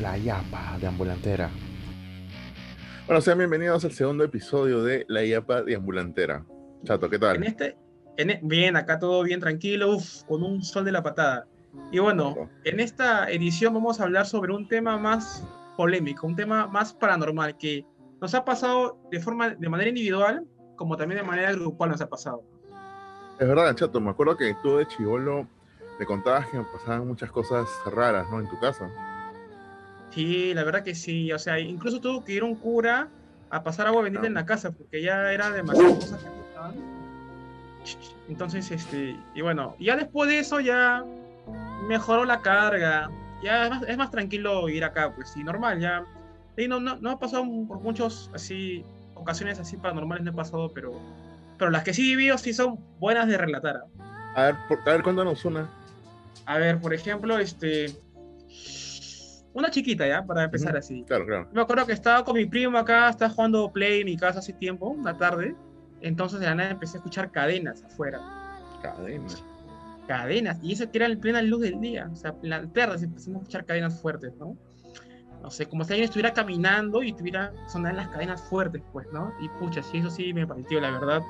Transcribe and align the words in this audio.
La 0.00 0.16
Yapa 0.16 0.78
de 0.80 0.86
Ambulantera. 0.86 1.50
Bueno, 3.06 3.20
sean 3.20 3.38
bienvenidos 3.38 3.84
al 3.84 3.92
segundo 3.92 4.22
episodio 4.22 4.82
de 4.82 5.04
La 5.08 5.24
Yapa 5.24 5.62
de 5.62 5.74
Ambulantera. 5.74 6.44
Chato, 6.84 7.10
¿qué 7.10 7.18
tal? 7.18 7.36
En 7.36 7.44
este, 7.44 7.76
en 8.16 8.30
e- 8.30 8.40
bien, 8.42 8.76
acá 8.76 9.00
todo 9.00 9.22
bien 9.24 9.40
tranquilo, 9.40 9.96
uf, 9.96 10.22
con 10.24 10.44
un 10.44 10.62
sol 10.62 10.84
de 10.84 10.92
la 10.92 11.02
patada. 11.02 11.48
Y 11.90 11.98
bueno, 11.98 12.48
en 12.64 12.78
esta 12.78 13.28
edición 13.28 13.74
vamos 13.74 14.00
a 14.00 14.04
hablar 14.04 14.26
sobre 14.26 14.52
un 14.52 14.68
tema 14.68 14.96
más 14.98 15.44
polémico, 15.76 16.26
un 16.26 16.36
tema 16.36 16.68
más 16.68 16.92
paranormal 16.92 17.56
que 17.56 17.84
nos 18.20 18.34
ha 18.34 18.44
pasado 18.44 18.98
de 19.10 19.20
forma 19.20 19.50
de 19.50 19.68
manera 19.68 19.88
individual 19.88 20.44
como 20.76 20.96
también 20.96 21.20
de 21.20 21.26
manera 21.26 21.52
grupal 21.52 21.90
nos 21.90 22.00
ha 22.00 22.08
pasado. 22.08 22.44
Es 23.38 23.46
verdad, 23.48 23.74
Chato, 23.74 24.00
me 24.00 24.10
acuerdo 24.10 24.36
que 24.36 24.54
tú 24.62 24.76
de 24.76 24.86
chivolo 24.86 25.46
me 25.98 26.06
contabas 26.06 26.46
que 26.48 26.60
pasaban 26.60 27.06
muchas 27.06 27.32
cosas 27.32 27.66
raras, 27.86 28.28
¿no? 28.30 28.38
En 28.38 28.48
tu 28.48 28.58
casa. 28.60 28.88
Sí, 30.10 30.54
la 30.54 30.64
verdad 30.64 30.82
que 30.82 30.94
sí, 30.94 31.30
o 31.32 31.38
sea, 31.38 31.58
incluso 31.60 32.00
tuvo 32.00 32.24
que 32.24 32.32
ir 32.32 32.42
un 32.44 32.56
cura 32.56 33.08
a 33.50 33.62
pasar 33.62 33.86
agua 33.86 34.02
bendita 34.02 34.26
en 34.26 34.34
la 34.34 34.46
casa 34.46 34.70
porque 34.72 35.02
ya 35.02 35.32
era 35.32 35.50
demasiadas 35.50 35.96
cosas 35.98 36.22
que 36.22 36.30
pasaban. 36.30 36.98
Entonces, 38.28 38.70
este, 38.70 39.16
y 39.34 39.40
bueno, 39.40 39.74
ya 39.78 39.96
después 39.96 40.28
de 40.28 40.38
eso 40.38 40.60
ya 40.60 41.04
mejoró 41.88 42.24
la 42.24 42.40
carga, 42.40 43.08
ya 43.42 43.64
es 43.64 43.70
más, 43.70 43.82
es 43.84 43.96
más 43.96 44.10
tranquilo 44.10 44.68
ir 44.68 44.84
acá, 44.84 45.14
pues 45.14 45.30
sí, 45.30 45.42
normal, 45.44 45.80
ya. 45.80 46.04
Y 46.56 46.68
no, 46.68 46.80
no, 46.80 46.96
no 46.96 47.10
ha 47.10 47.18
pasado 47.18 47.44
por 47.66 47.80
muchos 47.80 48.30
así, 48.34 48.84
ocasiones 49.14 49.58
así 49.60 49.76
paranormales 49.76 50.24
no 50.24 50.32
he 50.32 50.34
pasado, 50.34 50.72
pero, 50.74 50.92
pero 51.56 51.70
las 51.70 51.84
que 51.84 51.94
sí 51.94 52.02
vivido 52.02 52.36
sí 52.36 52.52
son 52.52 52.76
buenas 52.98 53.28
de 53.28 53.38
relatar. 53.38 53.76
¿ah? 54.00 54.32
A 54.34 54.42
ver, 54.46 54.56
por- 54.68 54.80
a 54.80 54.92
ver, 54.92 55.02
cuéntanos 55.02 55.44
una. 55.44 55.70
A 56.46 56.58
ver, 56.58 56.80
por 56.80 56.92
ejemplo, 56.92 57.38
este, 57.38 57.86
una 59.54 59.70
chiquita 59.70 60.06
ya, 60.06 60.24
para 60.24 60.44
empezar 60.44 60.76
así. 60.76 61.04
Claro, 61.06 61.26
claro. 61.26 61.48
Me 61.52 61.60
acuerdo 61.60 61.86
que 61.86 61.92
estaba 61.92 62.24
con 62.24 62.36
mi 62.36 62.46
primo 62.46 62.78
acá, 62.78 63.08
estaba 63.08 63.30
jugando 63.30 63.72
Play 63.72 64.00
en 64.00 64.06
mi 64.06 64.16
casa 64.16 64.38
hace 64.38 64.52
tiempo, 64.52 64.88
una 64.88 65.16
tarde. 65.16 65.54
Entonces 66.00 66.40
de 66.40 66.46
la 66.46 66.54
nada 66.54 66.70
empecé 66.70 66.96
a 66.96 66.98
escuchar 66.98 67.30
cadenas 67.30 67.82
afuera. 67.82 68.20
Cadena. 68.82 69.26
Cadenas. 70.06 70.58
Y 70.62 70.72
eso 70.72 70.90
que 70.90 70.98
era 70.98 71.06
en 71.06 71.18
plena 71.18 71.42
luz 71.42 71.62
del 71.62 71.80
día. 71.80 72.08
O 72.12 72.16
sea, 72.16 72.34
en 72.42 72.50
la 72.50 72.66
tarde 72.68 73.04
empezamos 73.04 73.40
a 73.40 73.42
escuchar 73.42 73.64
cadenas 73.64 74.00
fuertes, 74.00 74.32
¿no? 74.38 74.56
No 75.42 75.50
sé, 75.50 75.66
como 75.66 75.84
si 75.84 75.92
alguien 75.92 76.06
estuviera 76.06 76.32
caminando 76.32 77.02
y 77.02 77.12
tuviera 77.12 77.52
sonar 77.68 77.94
las 77.94 78.08
cadenas 78.08 78.42
fuertes, 78.42 78.82
pues, 78.92 79.06
¿no? 79.12 79.32
Y 79.40 79.48
pucha, 79.60 79.82
sí, 79.82 79.98
eso 79.98 80.10
sí 80.10 80.32
me 80.32 80.46
partió, 80.46 80.80
la 80.80 80.90
verdad. 80.90 81.22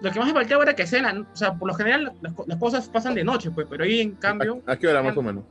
Lo 0.00 0.10
que 0.10 0.18
más 0.18 0.28
me 0.28 0.34
faltaba 0.34 0.62
era 0.64 0.74
que 0.74 0.86
sea, 0.86 1.24
o 1.32 1.36
sea, 1.36 1.54
por 1.54 1.68
lo 1.68 1.74
general 1.74 2.12
las 2.46 2.58
cosas 2.58 2.88
pasan 2.88 3.14
de 3.14 3.24
noche, 3.24 3.50
pues, 3.50 3.66
pero 3.70 3.84
ahí 3.84 4.00
en 4.00 4.12
cambio, 4.16 4.62
¿A, 4.66 4.72
a 4.72 4.76
qué 4.76 4.88
hora 4.88 5.02
más 5.02 5.16
o 5.16 5.22
menos? 5.22 5.44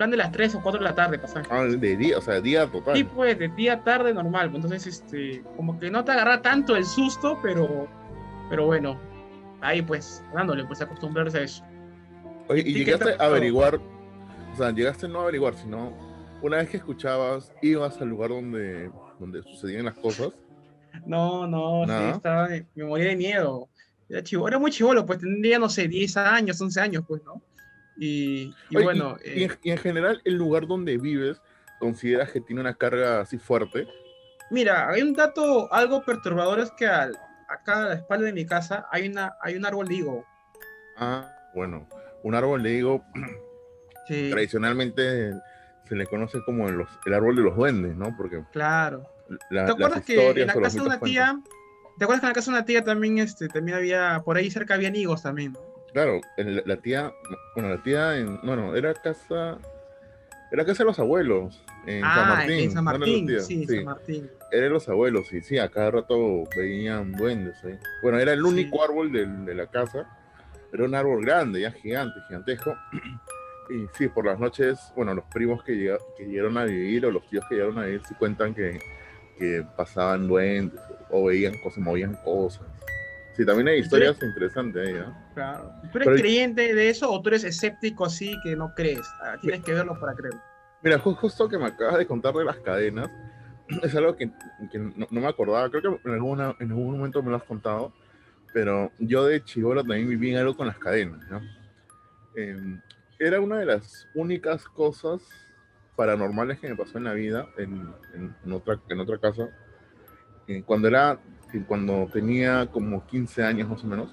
Plan 0.00 0.10
de 0.10 0.16
las 0.16 0.32
3 0.32 0.54
o 0.54 0.62
4 0.62 0.78
de 0.78 0.84
la 0.84 0.94
tarde 0.94 1.18
pasan. 1.18 1.44
Ah, 1.50 1.64
de 1.64 1.96
día, 1.98 2.16
o 2.16 2.22
sea, 2.22 2.40
día 2.40 2.66
total. 2.66 2.96
Sí, 2.96 3.04
pues, 3.04 3.38
de 3.38 3.48
día, 3.48 3.84
tarde, 3.84 4.14
normal. 4.14 4.50
Entonces, 4.54 4.86
este, 4.86 5.42
como 5.58 5.78
que 5.78 5.90
no 5.90 6.02
te 6.02 6.12
agarra 6.12 6.40
tanto 6.40 6.74
el 6.74 6.86
susto, 6.86 7.38
pero, 7.42 7.86
pero 8.48 8.64
bueno, 8.64 8.98
ahí 9.60 9.82
pues, 9.82 10.24
dándole, 10.32 10.64
pues, 10.64 10.80
acostumbrarse 10.80 11.38
a 11.40 11.42
eso. 11.42 11.62
Oye, 12.48 12.62
¿Y 12.64 12.70
¿y 12.70 12.72
qué 12.72 12.78
te 12.78 12.84
llegaste 12.92 13.22
a 13.22 13.26
averiguar? 13.26 13.74
O 13.74 14.56
sea, 14.56 14.70
llegaste 14.70 15.06
no 15.06 15.18
a 15.18 15.22
averiguar, 15.24 15.52
sino 15.54 15.92
una 16.40 16.56
vez 16.56 16.70
que 16.70 16.78
escuchabas, 16.78 17.52
ibas 17.60 18.00
al 18.00 18.08
lugar 18.08 18.30
donde, 18.30 18.90
donde 19.18 19.42
sucedían 19.42 19.84
las 19.84 19.96
cosas. 19.96 20.30
No, 21.04 21.46
no, 21.46 21.84
sí, 21.86 22.16
estaba, 22.16 22.48
me 22.74 22.84
moría 22.84 23.08
de 23.08 23.16
miedo. 23.16 23.68
Era, 24.08 24.22
chivo, 24.22 24.48
era 24.48 24.58
muy 24.58 24.70
chivolo, 24.70 25.04
pues 25.04 25.18
tendría, 25.18 25.58
no 25.58 25.68
sé, 25.68 25.88
10 25.88 26.16
años, 26.16 26.58
11 26.58 26.80
años, 26.80 27.04
pues, 27.06 27.22
¿no? 27.22 27.42
Y, 28.02 28.56
y 28.70 28.76
Oye, 28.76 28.84
bueno, 28.86 29.16
y, 29.22 29.42
eh, 29.42 29.44
en, 29.44 29.58
y 29.62 29.70
en 29.72 29.76
general, 29.78 30.22
el 30.24 30.34
lugar 30.36 30.66
donde 30.66 30.96
vives, 30.96 31.42
¿consideras 31.78 32.32
que 32.32 32.40
tiene 32.40 32.62
una 32.62 32.74
carga 32.74 33.20
así 33.20 33.36
fuerte? 33.36 33.86
mira, 34.50 34.88
hay 34.88 35.02
un 35.02 35.12
dato 35.12 35.70
algo 35.70 36.02
perturbador, 36.02 36.60
es 36.60 36.70
que 36.72 36.86
al- 36.86 37.14
acá 37.46 37.84
a 37.84 37.88
la 37.88 37.94
espalda 37.96 38.24
de 38.24 38.32
mi 38.32 38.46
casa 38.46 38.86
hay, 38.90 39.06
una, 39.08 39.34
hay 39.42 39.54
un 39.54 39.66
árbol 39.66 39.86
de 39.86 39.94
higo. 39.96 40.24
Ah, 40.96 41.30
bueno, 41.54 41.86
un 42.22 42.34
árbol 42.34 42.62
de 42.62 42.72
higo 42.74 43.04
Sí, 44.08 44.30
tradicionalmente 44.30 45.32
se 45.84 45.94
le 45.94 46.06
conoce 46.06 46.38
como 46.46 46.68
los- 46.70 46.88
el 47.04 47.12
árbol 47.14 47.36
de 47.36 47.42
los 47.42 47.54
duendes, 47.54 47.94
¿no? 47.96 48.16
Porque 48.16 48.42
claro. 48.50 49.06
la, 49.50 49.66
¿Te 49.66 49.72
acuerdas 49.72 50.04
que 50.06 50.30
en 50.30 50.46
la 50.46 50.54
casa 50.54 50.76
de 50.80 50.86
una 50.86 50.98
tía, 51.00 51.38
¿te 51.98 52.04
acuerdas 52.04 52.20
que 52.20 52.26
en 52.26 52.30
la 52.30 52.34
casa 52.34 52.50
de 52.50 52.56
una 52.56 52.64
tía 52.64 52.82
también, 52.82 53.18
este, 53.18 53.46
también 53.48 53.76
había, 53.76 54.22
por 54.24 54.38
ahí 54.38 54.50
cerca 54.50 54.74
había 54.74 54.88
higos 54.88 55.22
también, 55.22 55.52
¿no? 55.52 55.69
Claro, 55.92 56.20
en 56.36 56.62
la, 56.64 56.76
tía, 56.76 57.12
bueno, 57.54 57.70
la 57.70 57.82
tía, 57.82 58.16
en, 58.16 58.40
bueno, 58.42 58.76
era 58.76 58.94
casa, 58.94 59.58
era 60.52 60.64
casa 60.64 60.84
de 60.84 60.86
los 60.86 60.98
abuelos, 60.98 61.60
en 61.86 62.02
San 62.02 62.10
ah, 62.10 62.34
Martín. 62.36 62.58
en 62.60 62.70
San 62.70 62.84
¿no 62.84 62.90
era 62.90 62.98
la 62.98 63.06
Martín, 63.06 63.40
sí, 63.40 63.66
San 63.66 63.84
Martín. 63.84 64.30
Era 64.52 64.62
de 64.64 64.70
los 64.70 64.88
abuelos, 64.88 65.32
y 65.32 65.40
sí, 65.42 65.58
a 65.58 65.68
cada 65.68 65.90
rato 65.90 66.44
veían 66.56 67.12
duendes 67.12 67.62
ahí. 67.64 67.78
Bueno, 68.02 68.18
era 68.18 68.32
el 68.32 68.40
Sí. 68.40 68.46
único 68.48 68.82
árbol 68.84 69.10
de, 69.12 69.54
la 69.54 69.66
casa, 69.66 70.06
era 70.72 70.84
un 70.84 70.94
árbol 70.94 71.24
grande, 71.24 71.60
ya 71.60 71.72
gigante, 71.72 72.20
gigantesco. 72.28 72.76
Y 73.70 73.86
sí, 73.96 74.08
por 74.08 74.26
las 74.26 74.38
noches, 74.38 74.92
bueno, 74.96 75.14
los 75.14 75.24
primos 75.26 75.62
que, 75.64 75.96
que 76.16 76.24
llegaron 76.24 76.56
a 76.58 76.64
vivir 76.64 77.06
o 77.06 77.10
los 77.10 77.24
tíos 77.28 77.44
que 77.48 77.54
llegaron 77.56 77.78
a 77.78 77.84
vivir 77.84 78.02
sí 78.08 78.14
cuentan 78.14 78.52
que, 78.54 78.78
que 79.38 79.64
pasaban 79.76 80.26
duendes 80.28 80.80
o 81.08 81.24
veían 81.24 81.54
cosas, 81.62 81.78
movían 81.78 82.14
cosas. 82.24 82.66
Sí, 83.36 83.46
también 83.46 83.68
hay 83.68 83.78
¿Y 83.80 83.88
tú 83.88 83.96
eres- 83.96 84.10
historias 84.10 84.22
interesantes 84.30 84.86
ahí, 84.88 84.94
¿no? 84.94 85.16
Claro. 85.34 85.70
¿Tú 85.92 85.98
eres 85.98 86.06
Pero- 86.08 86.16
creyente 86.16 86.74
de 86.74 86.88
eso 86.90 87.10
o 87.10 87.22
tú 87.22 87.28
eres 87.30 87.44
escéptico 87.44 88.04
así 88.04 88.34
que 88.42 88.56
no 88.56 88.72
crees? 88.74 89.06
Ah, 89.22 89.36
tienes 89.40 89.62
que 89.62 89.72
verlo 89.72 89.98
para 89.98 90.14
creer. 90.14 90.34
Mira, 90.82 90.98
ju- 90.98 91.14
justo 91.16 91.48
que 91.48 91.58
me 91.58 91.66
acabas 91.66 91.98
de 91.98 92.06
contar 92.06 92.34
de 92.34 92.44
las 92.44 92.56
cadenas, 92.58 93.08
es 93.82 93.94
algo 93.94 94.16
que, 94.16 94.30
que 94.70 94.78
no, 94.78 95.06
no 95.10 95.20
me 95.20 95.26
acordaba, 95.28 95.70
creo 95.70 95.82
que 96.00 96.08
en, 96.08 96.14
alguna, 96.14 96.56
en 96.58 96.70
algún 96.70 96.96
momento 96.98 97.22
me 97.22 97.30
lo 97.30 97.36
has 97.36 97.44
contado, 97.44 97.92
pero 98.52 98.90
yo 98.98 99.24
de 99.26 99.42
chivolo 99.44 99.82
también 99.82 100.08
viví 100.08 100.34
algo 100.34 100.56
con 100.56 100.66
las 100.66 100.78
cadenas, 100.78 101.20
¿no? 101.30 101.40
Em, 102.34 102.80
era 103.18 103.40
una 103.40 103.58
de 103.58 103.66
las 103.66 104.08
únicas 104.14 104.64
cosas 104.64 105.20
paranormales 105.96 106.58
que 106.58 106.68
me 106.68 106.76
pasó 106.76 106.98
en 106.98 107.04
la 107.04 107.12
vida, 107.12 107.46
en, 107.58 107.92
en- 108.14 108.34
en 108.44 108.52
otra, 108.52 108.80
en 108.88 109.00
otra 109.00 109.18
casa, 109.18 109.48
Eh, 110.48 110.64
cuando 110.66 110.88
era, 110.88 111.16
que 111.50 111.64
cuando 111.64 112.08
tenía 112.12 112.66
como 112.66 113.06
15 113.06 113.42
años 113.42 113.68
más 113.68 113.82
o 113.84 113.86
menos, 113.86 114.12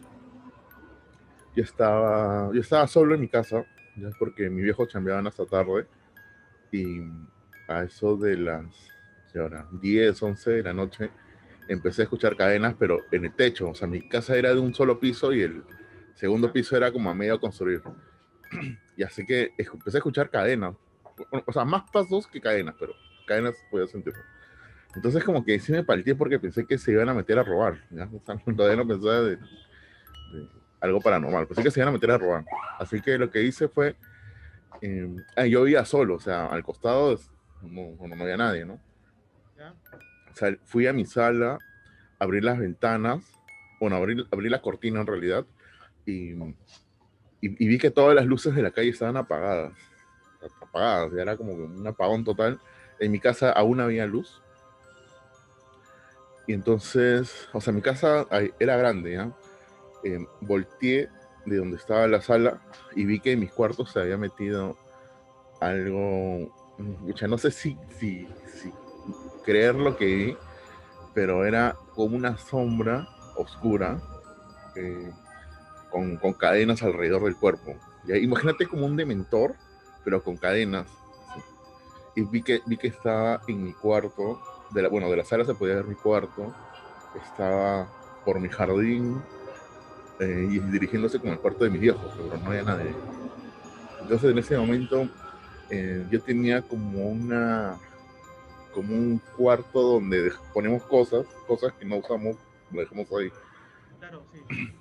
yo 1.55 1.63
estaba, 1.63 2.51
yo 2.53 2.61
estaba 2.61 2.87
solo 2.87 3.15
en 3.15 3.21
mi 3.21 3.27
casa, 3.27 3.65
ya 3.95 4.09
porque 4.19 4.49
mi 4.49 4.61
viejo 4.61 4.85
chambeaban 4.85 5.27
hasta 5.27 5.45
tarde, 5.45 5.87
y 6.71 7.01
a 7.67 7.83
eso 7.83 8.15
de 8.17 8.37
las 8.37 8.65
¿qué 9.31 9.39
hora? 9.39 9.67
10, 9.71 10.21
11 10.23 10.51
de 10.51 10.63
la 10.63 10.73
noche 10.73 11.11
empecé 11.67 12.01
a 12.01 12.03
escuchar 12.03 12.35
cadenas, 12.35 12.75
pero 12.77 12.99
en 13.11 13.25
el 13.25 13.33
techo. 13.33 13.69
O 13.69 13.75
sea, 13.75 13.87
mi 13.87 14.07
casa 14.07 14.35
era 14.37 14.53
de 14.53 14.59
un 14.59 14.73
solo 14.73 14.99
piso 14.99 15.33
y 15.33 15.41
el 15.41 15.63
segundo 16.15 16.51
piso 16.51 16.75
era 16.77 16.91
como 16.91 17.09
a 17.09 17.13
medio 17.13 17.39
construir. 17.39 17.81
Y 18.97 19.03
así 19.03 19.27
que 19.27 19.51
empecé 19.59 19.97
a 19.97 19.99
escuchar 19.99 20.31
cadenas. 20.31 20.73
O 21.45 21.53
sea, 21.53 21.65
más 21.65 21.83
pasos 21.91 22.25
que 22.25 22.41
cadenas, 22.41 22.73
pero 22.79 22.93
cadenas 23.27 23.53
podía 23.69 23.85
sentir. 23.85 24.15
Entonces 24.97 25.23
como 25.23 25.45
que 25.45 25.59
sí 25.59 25.71
me 25.71 25.83
palteé 25.83 26.15
porque 26.15 26.39
pensé 26.39 26.65
que 26.65 26.79
se 26.79 26.91
iban 26.91 27.07
a 27.07 27.13
meter 27.13 27.37
a 27.37 27.43
robar. 27.43 27.77
¿ya? 27.91 28.05
O 28.11 28.19
sea, 28.25 28.35
todavía 28.57 28.77
no 28.77 28.87
pensaba 28.87 29.21
de, 29.21 29.35
de 29.37 30.47
algo 30.81 30.99
paranormal. 31.01 31.45
Pensé 31.45 31.61
que 31.61 31.69
se 31.69 31.79
iban 31.79 31.89
a 31.89 31.91
meter 31.91 32.09
a 32.09 32.17
robar. 32.17 32.45
Así 32.79 32.99
que 32.99 33.15
lo 33.19 33.29
que 33.29 33.43
hice 33.43 33.67
fue 33.67 33.95
eh, 34.81 35.07
yo 35.49 35.63
vivía 35.63 35.85
solo, 35.85 36.15
o 36.15 36.19
sea, 36.19 36.47
al 36.47 36.63
costado 36.63 37.19
no, 37.61 37.95
no, 38.07 38.23
había 38.23 38.37
nadie, 38.37 38.65
¿no? 38.65 38.79
¿ya? 39.55 39.75
O 40.31 40.35
sea, 40.35 40.55
fui 40.65 40.87
a 40.87 40.93
mi 40.93 41.05
sala, 41.05 41.59
abrí 42.19 42.41
las 42.41 42.57
ventanas, 42.57 43.23
bueno, 43.79 43.97
abrí, 43.97 44.27
abrí 44.31 44.49
la 44.49 44.61
cortina 44.61 45.01
en 45.01 45.07
realidad, 45.07 45.45
y, 46.05 46.31
y- 46.33 46.55
y 47.41 47.67
vi 47.67 47.77
que 47.77 47.91
todas 47.91 48.15
las 48.15 48.25
luces 48.25 48.55
de 48.55 48.63
la 48.63 48.71
calle 48.71 48.89
estaban 48.89 49.17
apagadas. 49.17 49.73
Apagadas, 50.61 51.11
ya 51.15 51.21
era 51.21 51.37
como 51.37 51.53
un 51.53 51.85
apagón 51.85 52.23
total. 52.23 52.59
En 52.99 53.11
mi 53.11 53.19
casa 53.19 53.51
aún 53.51 53.79
había 53.79 54.05
luz. 54.07 54.41
Y 56.47 56.53
entonces, 56.53 57.49
o 57.53 57.59
sea, 57.59 57.73
mi 57.73 57.81
casa 57.81 58.25
era 58.59 58.77
grande, 58.77 59.13
¿ya? 59.13 59.31
Eh, 60.03 60.25
volteé 60.41 61.09
de 61.45 61.57
donde 61.57 61.77
estaba 61.77 62.07
la 62.07 62.21
sala 62.21 62.61
y 62.95 63.05
vi 63.05 63.19
que 63.19 63.33
en 63.33 63.41
mis 63.41 63.51
cuartos 63.51 63.91
se 63.91 63.99
había 63.99 64.17
metido 64.17 64.77
algo, 65.59 66.53
ya 67.15 67.27
no 67.27 67.37
sé 67.37 67.51
si, 67.51 67.77
si, 67.99 68.27
creer 69.43 69.75
lo 69.75 69.97
que 69.97 70.05
vi, 70.05 70.37
pero 71.13 71.45
era 71.45 71.75
como 71.95 72.15
una 72.15 72.37
sombra 72.37 73.07
oscura 73.35 73.99
eh, 74.75 75.11
con, 75.89 76.17
con 76.17 76.33
cadenas 76.33 76.81
alrededor 76.83 77.23
del 77.23 77.35
cuerpo. 77.35 77.75
Imagínate 78.07 78.67
como 78.67 78.85
un 78.85 78.95
dementor, 78.95 79.55
pero 80.03 80.23
con 80.23 80.37
cadenas. 80.37 80.87
así. 81.29 81.41
Y 82.15 82.21
vi 82.23 82.41
que, 82.41 82.61
vi 82.65 82.77
que 82.77 82.87
estaba 82.87 83.41
en 83.47 83.63
mi 83.63 83.73
cuarto, 83.73 84.39
de 84.71 84.81
la, 84.81 84.89
bueno, 84.89 85.09
de 85.09 85.17
la 85.17 85.23
sala 85.23 85.45
se 85.45 85.53
podía 85.53 85.75
ver 85.75 85.85
mi 85.85 85.95
cuarto, 85.95 86.53
estaba 87.23 87.87
por 88.25 88.39
mi 88.39 88.49
jardín 88.49 89.21
eh, 90.19 90.47
y 90.49 90.59
dirigiéndose 90.59 91.19
como 91.19 91.33
al 91.33 91.39
cuarto 91.39 91.63
de 91.63 91.69
mis 91.69 91.81
viejos, 91.81 92.13
pero 92.15 92.37
no 92.37 92.49
había 92.49 92.63
nadie. 92.63 92.93
Entonces 94.01 94.31
en 94.31 94.37
ese 94.37 94.57
momento 94.57 95.07
eh, 95.69 96.05
yo 96.09 96.21
tenía 96.21 96.61
como 96.61 97.07
una 97.07 97.77
como 98.73 98.93
un 98.93 99.19
cuarto 99.35 99.81
donde 99.81 100.31
ponemos 100.53 100.83
cosas, 100.83 101.25
cosas 101.47 101.73
que 101.73 101.85
no 101.85 101.97
usamos, 101.97 102.37
lo 102.71 102.81
dejamos 102.81 103.07
ahí. 103.11 103.31
Claro, 103.99 104.23
sí. 104.31 104.73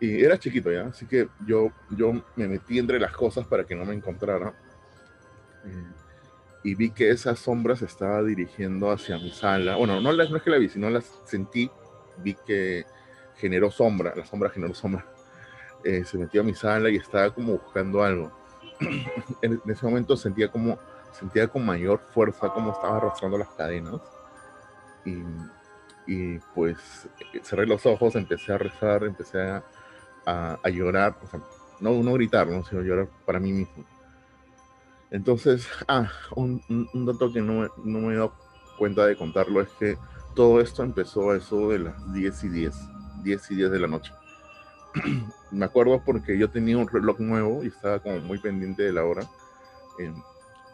Y 0.00 0.22
era 0.22 0.38
chiquito 0.38 0.70
ya, 0.70 0.88
así 0.88 1.06
que 1.06 1.28
yo, 1.46 1.70
yo 1.90 2.12
me 2.36 2.46
metí 2.46 2.78
entre 2.78 3.00
las 3.00 3.12
cosas 3.12 3.46
para 3.46 3.64
que 3.64 3.74
no 3.74 3.86
me 3.86 3.94
encontrara. 3.94 4.52
Eh, 5.64 6.03
y 6.64 6.74
vi 6.74 6.90
que 6.90 7.10
esa 7.10 7.36
sombra 7.36 7.76
se 7.76 7.84
estaba 7.84 8.22
dirigiendo 8.22 8.90
hacia 8.90 9.18
mi 9.18 9.30
sala. 9.30 9.76
Bueno, 9.76 10.00
no, 10.00 10.12
no 10.14 10.36
es 10.36 10.42
que 10.42 10.50
la 10.50 10.56
vi, 10.56 10.70
sino 10.70 10.88
la 10.88 11.02
sentí. 11.02 11.70
Vi 12.16 12.34
que 12.34 12.86
generó 13.36 13.70
sombra, 13.70 14.14
la 14.16 14.24
sombra 14.24 14.48
generó 14.48 14.74
sombra. 14.74 15.06
Eh, 15.84 16.04
se 16.04 16.16
metió 16.16 16.40
a 16.40 16.44
mi 16.44 16.54
sala 16.54 16.88
y 16.88 16.96
estaba 16.96 17.32
como 17.34 17.58
buscando 17.58 18.02
algo. 18.02 18.32
en, 19.42 19.60
ese 19.66 19.84
momento 19.84 20.16
sentía 20.16 20.50
como, 20.50 20.78
sentía 21.12 21.46
con 21.48 21.66
mayor 21.66 22.00
fuerza 22.14 22.48
como 22.48 22.72
estaba 22.72 22.96
arrastrando 22.96 23.36
las 23.36 23.50
cadenas. 23.50 24.00
Y, 25.04 25.22
y 26.06 26.38
pues 26.54 26.78
cerré 27.42 27.66
los 27.66 27.84
ojos, 27.84 28.16
empecé 28.16 28.54
a 28.54 28.58
rezar, 28.58 29.04
empecé 29.04 29.60
a, 30.24 30.70
llorar, 30.70 31.14
no, 31.80 32.02
no 32.02 32.12
gritar, 32.14 32.46
¿no? 32.46 32.64
sino 32.64 32.80
llorar 32.80 33.06
para 33.26 33.38
mí 33.38 33.52
mismo. 33.52 33.84
Entonces, 35.14 35.68
ah, 35.88 36.10
un, 36.34 36.60
dato 37.06 37.32
que 37.32 37.40
no, 37.40 37.70
me 37.84 38.12
he 38.12 38.16
dado 38.16 38.34
cuenta 38.76 39.06
de 39.06 39.16
contarlo 39.16 39.60
es 39.60 39.68
que 39.78 39.96
todo 40.34 40.60
esto 40.60 40.82
empezó 40.82 41.30
a 41.30 41.36
eso 41.36 41.70
de 41.70 41.78
las 41.78 42.12
10 42.12 42.44
y 42.44 42.48
10, 42.48 42.74
10 43.22 43.50
y 43.52 43.54
10 43.54 43.70
de 43.70 43.78
la 43.78 43.86
noche. 43.86 44.12
me 45.52 45.64
acuerdo 45.64 46.02
porque 46.04 46.36
yo 46.36 46.50
tenía 46.50 46.76
un 46.76 46.88
reloj 46.88 47.20
nuevo 47.20 47.62
y 47.62 47.68
estaba 47.68 48.00
como 48.00 48.18
muy 48.18 48.38
pendiente 48.38 48.82
de 48.82 48.92
la 48.92 49.04
hora. 49.04 49.22
Eh, 50.00 50.12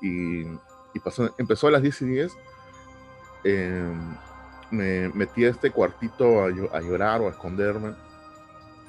y, 0.02 0.98
pasó, 1.00 1.34
empezó 1.36 1.68
a 1.68 1.72
las 1.72 1.82
10 1.82 2.02
y 2.02 2.06
10. 2.06 2.32
Eh, 3.44 3.94
me 4.70 5.08
metí 5.10 5.44
a 5.44 5.50
este 5.50 5.70
cuartito 5.70 6.42
a, 6.42 6.46
a 6.46 6.80
llorar 6.80 7.20
o 7.20 7.26
a 7.26 7.30
esconderme 7.30 7.94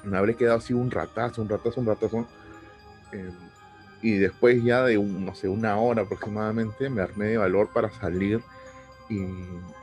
me 0.04 0.18
habré 0.18 0.34
quedado 0.34 0.58
así 0.58 0.72
un 0.72 0.90
ratazo, 0.90 1.42
un 1.42 1.48
ratazo, 1.48 1.80
un 1.80 1.86
ratazo. 1.86 2.26
Eh, 3.12 3.30
y 4.02 4.18
después 4.18 4.62
ya 4.62 4.82
de, 4.82 4.98
no 4.98 5.34
sé, 5.34 5.48
una 5.48 5.76
hora 5.76 6.02
aproximadamente, 6.02 6.90
me 6.90 7.02
armé 7.02 7.26
de 7.26 7.38
valor 7.38 7.70
para 7.72 7.90
salir 7.90 8.42
y, 9.08 9.24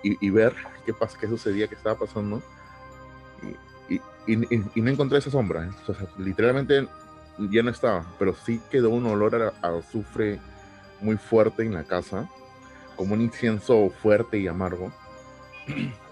y, 0.03 0.29
ver 0.29 0.53
qué, 0.85 0.93
pasa, 0.93 1.17
qué 1.19 1.27
sucedía, 1.27 1.67
qué 1.67 1.75
estaba 1.75 1.99
pasando. 1.99 2.41
Y, 3.87 4.01
y 4.27 4.81
no 4.81 4.91
encontré 4.91 5.17
esa 5.17 5.31
sombra. 5.31 5.65
¿eh? 5.65 5.69
O 5.87 5.93
sea, 5.93 6.07
literalmente 6.17 6.87
ya 7.37 7.63
no 7.63 7.71
estaba, 7.71 8.05
pero 8.19 8.35
sí 8.35 8.61
quedó 8.69 8.89
un 8.89 9.05
olor 9.05 9.53
a, 9.61 9.67
a 9.67 9.77
azufre 9.77 10.39
muy 10.99 11.17
fuerte 11.17 11.63
en 11.63 11.73
la 11.73 11.83
casa, 11.83 12.29
como 12.95 13.13
un 13.13 13.21
incienso 13.21 13.89
fuerte 14.01 14.37
y 14.37 14.47
amargo. 14.47 14.91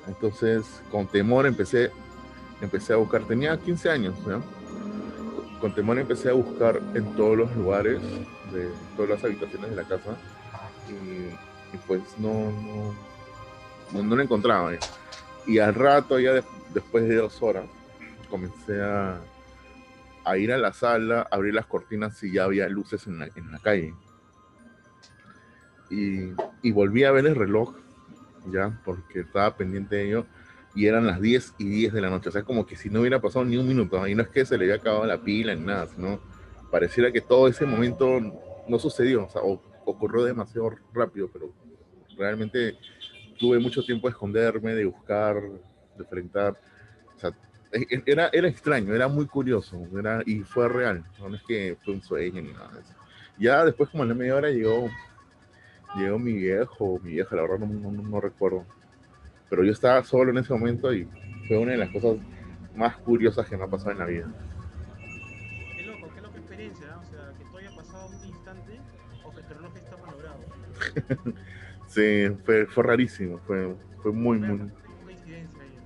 Entonces, 0.08 0.82
con 0.90 1.08
temor 1.08 1.46
empecé 1.46 1.92
empecé 2.62 2.94
a 2.94 2.98
buscar, 2.98 3.24
tenía 3.24 3.58
15 3.58 3.90
años, 3.90 4.16
con 5.60 5.74
temor 5.74 5.98
empecé 5.98 6.30
a 6.30 6.34
buscar 6.34 6.80
en 6.94 7.16
todos 7.16 7.38
los 7.38 7.56
lugares, 7.56 8.02
de 8.52 8.70
todas 8.96 9.12
las 9.12 9.24
habitaciones 9.24 9.70
de 9.70 9.76
la 9.76 9.84
casa, 9.84 10.18
y, 10.90 11.78
pues 11.86 12.02
no, 12.18 12.52
no, 13.92 14.04
no, 14.04 14.16
lo 14.16 14.22
encontraba. 14.22 14.74
¿eh? 14.74 14.80
Y 15.46 15.60
al 15.60 15.74
rato, 15.74 16.20
ya 16.20 16.34
después 16.74 17.08
de 17.08 17.16
dos 17.16 17.42
horas, 17.42 17.66
comencé 18.30 18.82
a, 18.82 19.20
a, 20.24 20.38
ir 20.38 20.52
a 20.52 20.58
la 20.58 20.74
sala, 20.74 21.28
abrir 21.30 21.54
las 21.54 21.66
cortinas 21.66 22.22
y 22.24 22.34
ya 22.34 22.46
había 22.46 22.68
luces 22.70 23.08
en 23.08 23.20
la, 23.20 23.30
en 23.36 23.52
la 23.52 23.60
calle. 23.60 23.94
Y, 25.90 26.34
y 26.62 26.72
volví 26.72 27.04
a 27.04 27.12
ver 27.12 27.26
el 27.26 27.36
reloj, 27.36 27.76
ya, 28.52 28.80
porque 28.86 29.22
estaba 29.22 29.56
pendiente 29.56 29.96
de 29.98 30.08
ello 30.08 30.26
y 30.78 30.86
eran 30.86 31.08
las 31.08 31.20
10 31.20 31.56
y 31.58 31.68
10 31.68 31.94
de 31.94 32.02
la 32.02 32.12
noche. 32.12 32.30
O 32.30 32.32
sea, 32.32 32.44
como 32.44 32.64
que 32.64 32.76
si 32.76 32.88
no 32.88 33.00
hubiera 33.00 33.20
pasado 33.20 33.44
ni 33.44 33.58
un 33.58 33.68
minuto. 33.68 34.08
Y 34.08 34.14
no 34.14 34.22
es 34.22 34.30
que 34.30 34.46
se 34.46 34.60
le 34.60 34.66
haya 34.66 34.76
acabado 34.76 35.08
la 35.08 35.20
pila 35.20 35.56
ni 35.56 35.66
nada, 35.66 35.88
sino 35.88 36.20
pareciera 36.70 37.12
que 37.12 37.20
todo 37.20 37.48
ese 37.48 37.66
momento 37.66 38.20
no 38.68 38.78
sucedió. 38.78 39.26
O 39.26 39.30
sea, 39.30 39.42
ocurrió 39.42 40.24
demasiado 40.24 40.70
rápido, 40.94 41.32
pero 41.34 41.52
realmente 42.16 42.78
tuve 43.40 43.58
mucho 43.58 43.82
tiempo 43.84 44.08
de 44.08 44.12
esconderme, 44.12 44.76
de 44.76 44.86
buscar, 44.86 45.42
de 45.42 45.98
enfrentar. 45.98 46.56
O 47.16 47.20
sea, 47.20 47.32
e, 47.72 47.80
e, 47.80 48.04
era, 48.06 48.30
era 48.32 48.48
extraño, 48.48 48.94
era 48.94 49.08
muy 49.08 49.26
curioso 49.26 49.84
era, 49.98 50.22
y 50.28 50.42
fue 50.42 50.70
real. 50.70 51.04
No 51.20 51.36
es 51.36 51.42
que 51.48 51.76
fue 51.84 51.96
un 51.96 52.04
sueño 52.04 52.40
ni 52.40 52.52
nada 52.52 52.72
de 52.74 52.82
eso. 52.82 52.94
Ya 53.40 53.66
después, 53.66 53.90
como 53.90 54.04
en 54.04 54.10
la 54.10 54.16
media 54.16 54.36
hora, 54.36 54.52
llegó, 54.52 54.92
llegó 55.96 56.20
mi 56.20 56.34
viejo, 56.34 57.00
mi 57.04 57.14
vieja, 57.14 57.36
la 57.36 57.42
verdad 57.42 57.58
no, 57.66 57.66
no, 57.66 58.04
no 58.04 58.22
recuerdo 58.22 58.64
pero 59.50 59.64
yo 59.64 59.72
estaba 59.72 60.04
solo 60.04 60.32
en 60.32 60.38
ese 60.38 60.54
momento 60.54 60.94
y 60.94 61.08
fue 61.48 61.58
una 61.58 61.72
de 61.72 61.78
las 61.78 61.90
cosas 61.90 62.18
más 62.76 62.98
curiosas 62.98 63.48
que 63.48 63.58
me 63.58 63.64
ha 63.64 63.68
pasado 63.68 63.92
en 63.92 64.00
la 64.00 64.06
vida. 64.06 64.28
Qué 65.76 65.84
loco, 65.84 66.10
qué 66.14 66.22
loca 66.22 66.38
experiencia, 66.38 66.98
o 66.98 67.04
sea, 67.06 67.34
que 67.38 67.44
todo 67.46 67.58
haya 67.58 67.76
pasado 67.76 68.08
un 68.08 68.26
instante 68.26 68.80
o 69.26 69.32
que 69.32 69.40
el 69.40 69.48
reloj 69.48 69.76
está 69.76 69.98
manobrado. 69.98 70.40
sí, 71.88 72.38
fue, 72.46 72.66
fue 72.68 72.84
rarísimo, 72.84 73.40
fue, 73.40 73.76
fue 74.04 74.12
muy, 74.12 74.38
muy... 74.40 74.72
Coincidencia 75.04 75.62
ahí. 75.62 75.78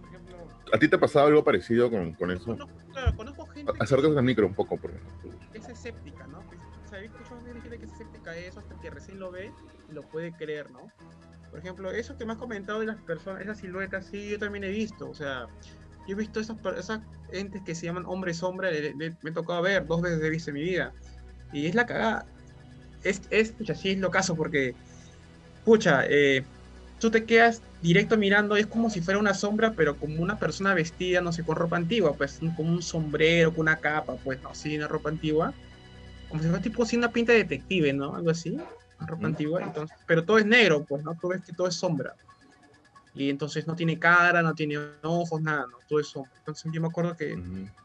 Por 0.00 0.08
ejemplo, 0.08 0.36
¿A 0.72 0.78
ti 0.78 0.88
te 0.88 0.96
ha 0.96 1.00
pasado 1.00 1.26
algo 1.26 1.42
parecido 1.42 1.90
con, 1.90 2.12
con 2.12 2.30
eso? 2.30 2.44
Conozco, 2.44 2.70
claro, 2.92 3.16
conozco 3.16 3.46
gente... 3.46 3.72
Acércate 3.80 4.16
al 4.16 4.24
micro 4.24 4.46
un 4.46 4.54
poco, 4.54 4.76
por 4.76 4.90
ejemplo. 4.90 5.30
Es 5.54 5.68
escéptica, 5.68 6.26
¿no? 6.26 6.38
O 6.38 6.88
sea, 6.88 7.00
he 7.00 7.06
escuchado 7.06 7.40
gente 7.40 7.78
que 7.78 7.84
es 7.86 7.92
escéptica 7.92 8.30
a 8.30 8.36
eso 8.36 8.60
hasta 8.60 8.78
que 8.80 8.90
recién 8.90 9.18
lo 9.18 9.32
ve 9.32 9.50
y 9.90 9.92
lo 9.92 10.02
puede 10.02 10.32
creer, 10.32 10.70
¿no? 10.70 10.92
Por 11.54 11.60
ejemplo, 11.60 11.92
eso 11.92 12.16
que 12.16 12.24
me 12.24 12.32
has 12.32 12.38
comentado 12.40 12.80
de 12.80 12.86
las 12.86 13.00
personas, 13.02 13.40
esas 13.40 13.60
siluetas, 13.60 14.06
sí, 14.06 14.28
yo 14.28 14.40
también 14.40 14.64
he 14.64 14.70
visto. 14.70 15.08
O 15.08 15.14
sea, 15.14 15.46
yo 16.04 16.16
he 16.16 16.18
visto 16.18 16.40
esas, 16.40 16.56
esas 16.76 17.00
entes 17.30 17.62
que 17.62 17.76
se 17.76 17.86
llaman 17.86 18.06
hombre 18.06 18.34
sombra, 18.34 18.70
me 18.96 19.14
he 19.22 19.32
tocado 19.32 19.62
ver, 19.62 19.86
dos 19.86 20.02
veces 20.02 20.20
he 20.20 20.30
visto 20.30 20.50
en 20.50 20.54
mi 20.54 20.64
vida. 20.64 20.92
Y 21.52 21.66
es 21.66 21.76
la 21.76 21.86
cagada. 21.86 22.26
Es, 23.04 23.22
es 23.30 23.52
pucha, 23.52 23.76
sí 23.76 23.90
es 23.90 23.98
lo 23.98 24.10
caso, 24.10 24.34
porque, 24.34 24.74
pucha, 25.64 26.04
eh, 26.08 26.44
tú 26.98 27.12
te 27.12 27.24
quedas 27.24 27.62
directo 27.82 28.16
mirando, 28.16 28.56
es 28.56 28.66
como 28.66 28.90
si 28.90 29.00
fuera 29.00 29.20
una 29.20 29.32
sombra, 29.32 29.74
pero 29.74 29.96
como 29.96 30.20
una 30.24 30.36
persona 30.36 30.74
vestida, 30.74 31.20
no 31.20 31.32
sé, 31.32 31.44
con 31.44 31.54
ropa 31.54 31.76
antigua, 31.76 32.14
pues 32.16 32.40
como 32.56 32.72
un 32.72 32.82
sombrero, 32.82 33.52
con 33.52 33.60
una 33.60 33.76
capa, 33.76 34.16
pues, 34.24 34.42
no, 34.42 34.52
sí, 34.56 34.76
una 34.76 34.88
ropa 34.88 35.08
antigua. 35.08 35.54
Como 36.28 36.42
si 36.42 36.48
fuera 36.48 36.64
tipo 36.64 36.82
así 36.82 36.96
una 36.96 37.12
pinta 37.12 37.30
de 37.30 37.44
detective, 37.44 37.92
¿no? 37.92 38.16
Algo 38.16 38.30
así 38.30 38.58
ropa 38.98 39.26
antigua, 39.26 39.62
entonces, 39.62 39.96
pero 40.06 40.24
todo 40.24 40.38
es 40.38 40.46
negro, 40.46 40.84
pues, 40.84 41.02
¿no? 41.02 41.14
Tú 41.20 41.28
ves 41.28 41.42
que 41.42 41.52
todo 41.52 41.66
es 41.66 41.74
sombra. 41.74 42.14
Y 43.14 43.30
entonces 43.30 43.66
no 43.66 43.76
tiene 43.76 43.98
cara, 43.98 44.42
no 44.42 44.54
tiene 44.54 44.76
ojos, 45.02 45.40
nada, 45.40 45.66
¿no? 45.70 45.78
Todo 45.88 46.00
es 46.00 46.08
sombra. 46.08 46.32
Entonces 46.38 46.70
yo 46.72 46.80
me 46.80 46.88
acuerdo 46.88 47.16
que 47.16 47.38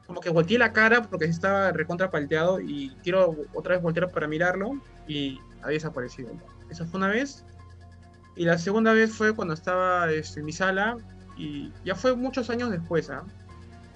como 0.07 0.21
que 0.21 0.31
volteé 0.31 0.57
la 0.57 0.73
cara 0.73 1.03
porque 1.03 1.25
estaba 1.25 1.71
recontra 1.71 2.09
palteado 2.09 2.59
y 2.59 2.95
quiero 3.03 3.35
otra 3.53 3.75
vez 3.75 3.83
voltear 3.83 4.09
para 4.11 4.27
mirarlo 4.27 4.81
y 5.07 5.39
había 5.61 5.75
desaparecido. 5.75 6.31
Esa 6.69 6.85
fue 6.87 6.97
una 6.97 7.09
vez. 7.09 7.45
Y 8.35 8.45
la 8.45 8.57
segunda 8.57 8.91
vez 8.93 9.13
fue 9.13 9.35
cuando 9.35 9.53
estaba 9.53 10.11
este, 10.11 10.39
en 10.39 10.47
mi 10.47 10.51
sala 10.51 10.97
y 11.37 11.71
ya 11.85 11.93
fue 11.93 12.15
muchos 12.15 12.49
años 12.49 12.71
después, 12.71 13.09
¿ah? 13.09 13.23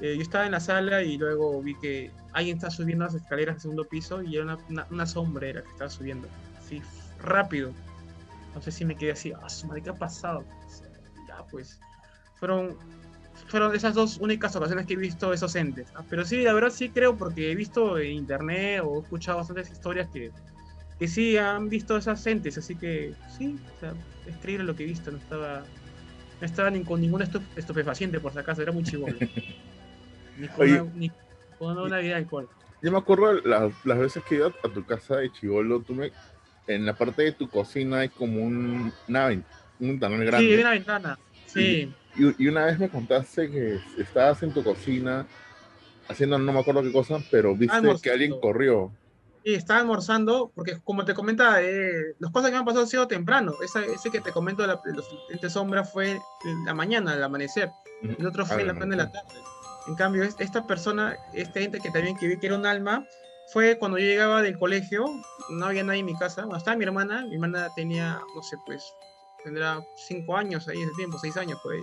eh, 0.01 0.15
yo 0.15 0.21
estaba 0.21 0.45
en 0.45 0.51
la 0.51 0.59
sala 0.59 1.01
y 1.01 1.17
luego 1.17 1.61
vi 1.61 1.75
que 1.75 2.11
alguien 2.33 2.57
estaba 2.57 2.71
subiendo 2.71 3.05
las 3.05 3.15
escaleras 3.15 3.55
al 3.55 3.61
segundo 3.61 3.85
piso 3.85 4.21
y 4.21 4.35
era 4.35 4.43
una, 4.43 4.57
una, 4.69 4.87
una 4.91 5.05
sombrera 5.07 5.63
que 5.63 5.69
estaba 5.69 5.89
subiendo. 5.89 6.27
Sí, 6.67 6.81
rápido. 7.23 7.73
No 8.53 8.61
sé 8.61 8.71
si 8.71 8.85
me 8.85 8.95
quedé 8.95 9.11
así, 9.11 9.33
ah, 9.33 9.49
su 9.49 9.67
madre, 9.67 9.81
¿qué 9.81 9.89
ha 9.89 9.95
pasado? 9.95 10.45
Ya, 11.27 11.43
pues, 11.49 11.79
fueron, 12.35 12.77
fueron 13.47 13.73
esas 13.73 13.95
dos 13.95 14.17
únicas 14.17 14.55
ocasiones 14.55 14.85
que 14.85 14.93
he 14.93 14.97
visto 14.97 15.33
esos 15.33 15.55
entes. 15.55 15.91
Pero 16.09 16.23
sí, 16.23 16.43
la 16.43 16.53
verdad 16.53 16.69
sí 16.69 16.89
creo, 16.89 17.17
porque 17.17 17.51
he 17.51 17.55
visto 17.55 17.97
en 17.97 18.11
internet 18.11 18.81
o 18.85 18.99
he 18.99 19.01
escuchado 19.01 19.39
bastantes 19.39 19.71
historias 19.71 20.07
que, 20.09 20.31
que 20.99 21.07
sí 21.07 21.37
han 21.37 21.69
visto 21.69 21.97
esas 21.97 22.25
entes, 22.27 22.57
así 22.57 22.75
que 22.75 23.13
sí, 23.37 23.57
o 23.75 23.79
sea, 23.79 23.93
es 24.27 24.37
creíble 24.37 24.65
lo 24.65 24.75
que 24.75 24.83
he 24.83 24.87
visto, 24.87 25.11
no 25.11 25.17
estaba, 25.17 25.63
no 26.39 26.45
estaba 26.45 26.69
ni 26.69 26.83
con 26.83 27.01
ningún 27.01 27.23
estupefaciente 27.55 28.19
por 28.19 28.33
si 28.33 28.39
acaso, 28.39 28.61
era 28.61 28.71
muy 28.71 28.83
chivolo. 28.83 29.17
ni 30.37 30.47
con, 30.47 30.69
una, 30.69 30.83
ni 30.93 31.11
con 31.57 31.77
una 31.77 31.97
vida 31.97 32.09
de 32.09 32.15
alcohol. 32.15 32.47
Yo 32.81 32.91
me 32.91 32.97
acuerdo 32.97 33.33
las, 33.41 33.73
las 33.85 33.97
veces 33.97 34.23
que 34.25 34.35
iba 34.35 34.47
a 34.47 34.69
tu 34.69 34.85
casa 34.85 35.17
de 35.17 35.31
chivolo, 35.31 35.81
tú 35.81 35.95
me 35.95 36.11
en 36.67 36.85
la 36.85 36.93
parte 36.93 37.23
de 37.23 37.31
tu 37.31 37.49
cocina 37.49 37.99
hay 37.99 38.09
como 38.09 38.41
un, 38.41 38.93
una, 39.07 39.27
un 39.79 39.99
grande. 39.99 40.39
Sí, 40.39 40.53
una 40.59 40.71
ventana, 40.71 41.19
sí. 41.45 41.93
Y, 42.15 42.47
una 42.47 42.65
vez 42.65 42.77
me 42.79 42.89
contaste 42.89 43.49
que 43.49 43.79
estabas 43.97 44.43
en 44.43 44.53
tu 44.53 44.63
cocina 44.63 45.25
haciendo 46.07 46.37
no 46.37 46.53
me 46.53 46.59
acuerdo 46.59 46.83
qué 46.83 46.91
cosa, 46.91 47.19
pero 47.31 47.55
viste 47.55 47.77
que 48.01 48.11
alguien 48.11 48.39
corrió. 48.39 48.91
Sí, 49.43 49.55
estaba 49.55 49.81
almorzando, 49.81 50.51
porque 50.55 50.79
como 50.83 51.03
te 51.03 51.13
comentaba, 51.13 51.61
eh, 51.61 52.15
las 52.19 52.31
cosas 52.31 52.49
que 52.49 52.53
me 52.53 52.59
han 52.59 52.65
pasado 52.65 52.83
han 52.83 52.89
sido 52.89 53.07
temprano. 53.07 53.53
ese 53.61 54.09
que 54.09 54.21
te 54.21 54.31
comento 54.31 54.61
de, 54.61 54.69
la, 54.69 54.79
los 54.85 55.53
sombra 55.53 55.83
fue 55.83 56.17
la 56.65 56.73
mañana, 56.73 57.13
al 57.13 57.23
amanecer. 57.23 57.69
El 58.01 58.25
otro 58.25 58.45
fue 58.45 58.61
en 58.61 58.67
la 58.67 58.73
plena 58.73 58.91
de 58.91 59.03
la 59.03 59.11
tarde. 59.11 59.39
En 59.87 59.95
cambio, 59.95 60.23
esta 60.23 60.65
persona, 60.65 61.17
este 61.33 61.63
ente 61.63 61.79
que 61.79 61.91
también 61.91 62.17
que 62.17 62.27
vi 62.27 62.37
que 62.37 62.47
era 62.47 62.55
un 62.55 62.65
alma, 62.65 63.05
fue 63.51 63.77
cuando 63.77 63.97
yo 63.97 64.05
llegaba 64.05 64.41
del 64.41 64.57
colegio, 64.57 65.05
no 65.49 65.65
había 65.65 65.83
nadie 65.83 66.01
en 66.01 66.05
mi 66.05 66.15
casa, 66.15 66.47
estaba 66.55 66.77
mi 66.77 66.85
hermana, 66.85 67.25
mi 67.25 67.35
hermana 67.35 67.69
tenía, 67.75 68.21
no 68.35 68.43
sé, 68.43 68.57
pues, 68.65 68.93
tendrá 69.43 69.83
cinco 69.95 70.37
años 70.37 70.67
ahí 70.67 70.81
ese 70.81 70.91
tiempo, 70.95 71.17
seis 71.19 71.37
años 71.37 71.59
por 71.61 71.73
ahí. 71.73 71.81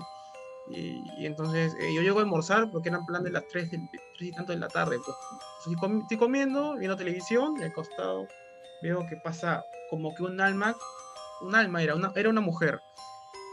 Y, 0.69 1.27
entonces 1.27 1.75
eh, 1.81 1.93
yo 1.93 2.03
llego 2.03 2.19
a 2.19 2.23
almorzar 2.23 2.71
porque 2.71 2.91
eran 2.91 3.05
plan 3.05 3.25
de 3.25 3.31
las 3.31 3.47
3, 3.49 3.71
y 4.21 4.33
tanto 4.33 4.53
de 4.53 4.59
la 4.59 4.69
tarde. 4.69 4.99
Pues. 5.05 5.17
Estoy, 5.59 6.17
comiendo, 6.17 6.77
viendo 6.77 6.97
televisión, 6.97 7.57
y 7.59 7.65
al 7.65 7.73
costado 7.73 8.27
veo 8.83 9.07
que 9.07 9.17
pasa 9.17 9.65
como 9.91 10.15
que 10.15 10.23
un 10.23 10.41
alma, 10.41 10.77
un 11.43 11.55
alma 11.55 11.83
era 11.83 11.95
una, 11.95 12.13
era 12.15 12.29
una 12.31 12.41
mujer 12.41 12.81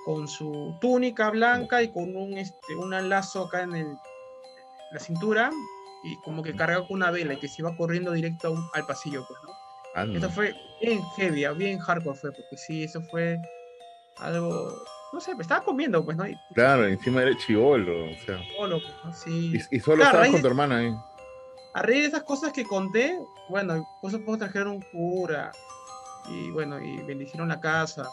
con 0.05 0.27
su 0.27 0.77
túnica 0.79 1.29
blanca 1.31 1.81
y 1.81 1.91
con 1.91 2.15
un, 2.15 2.37
este, 2.37 2.75
un 2.75 2.91
lazo 3.09 3.45
acá 3.45 3.63
en 3.63 3.75
el, 3.75 3.97
la 4.91 4.99
cintura 4.99 5.49
y 6.03 6.15
como 6.21 6.43
que 6.43 6.55
carga 6.55 6.77
con 6.87 6.97
una 6.97 7.11
vela 7.11 7.33
y 7.33 7.37
que 7.37 7.47
se 7.47 7.61
iba 7.61 7.75
corriendo 7.75 8.11
directo 8.11 8.55
al 8.73 8.85
pasillo, 8.85 9.25
pues, 9.27 9.39
¿no? 9.43 9.66
Eso 10.13 10.29
fue 10.29 10.55
bien 10.81 11.01
heavy, 11.15 11.45
bien 11.55 11.79
hardcore 11.79 12.17
fue, 12.17 12.31
porque 12.31 12.57
sí, 12.57 12.83
eso 12.83 13.01
fue 13.01 13.39
algo 14.17 14.83
no 15.11 15.21
sé, 15.21 15.35
me 15.35 15.41
estaba 15.41 15.63
comiendo, 15.63 16.03
pues, 16.03 16.17
¿no? 16.17 16.25
claro, 16.53 16.85
encima 16.85 17.21
era 17.21 17.35
chivolo, 17.37 18.11
o 18.11 18.15
sea. 18.25 18.43
Chivolo, 18.43 18.81
pues, 18.81 19.17
sí. 19.17 19.53
Y, 19.71 19.79
solo 19.79 20.03
estabas 20.03 20.29
con 20.29 20.41
tu 20.41 20.47
hermana 20.47 20.77
ahí. 20.77 20.93
A 21.73 21.81
raíz 21.81 22.01
de 22.01 22.07
esas 22.07 22.23
cosas 22.23 22.51
que 22.51 22.63
conté, 22.63 23.17
bueno, 23.49 23.87
pues 24.01 24.13
después 24.13 24.39
trajeron 24.39 24.73
un 24.73 24.81
cura 24.91 25.51
y 26.29 26.51
bueno, 26.51 26.81
y 26.81 26.97
bendicieron 27.03 27.47
la 27.47 27.59
casa. 27.59 28.09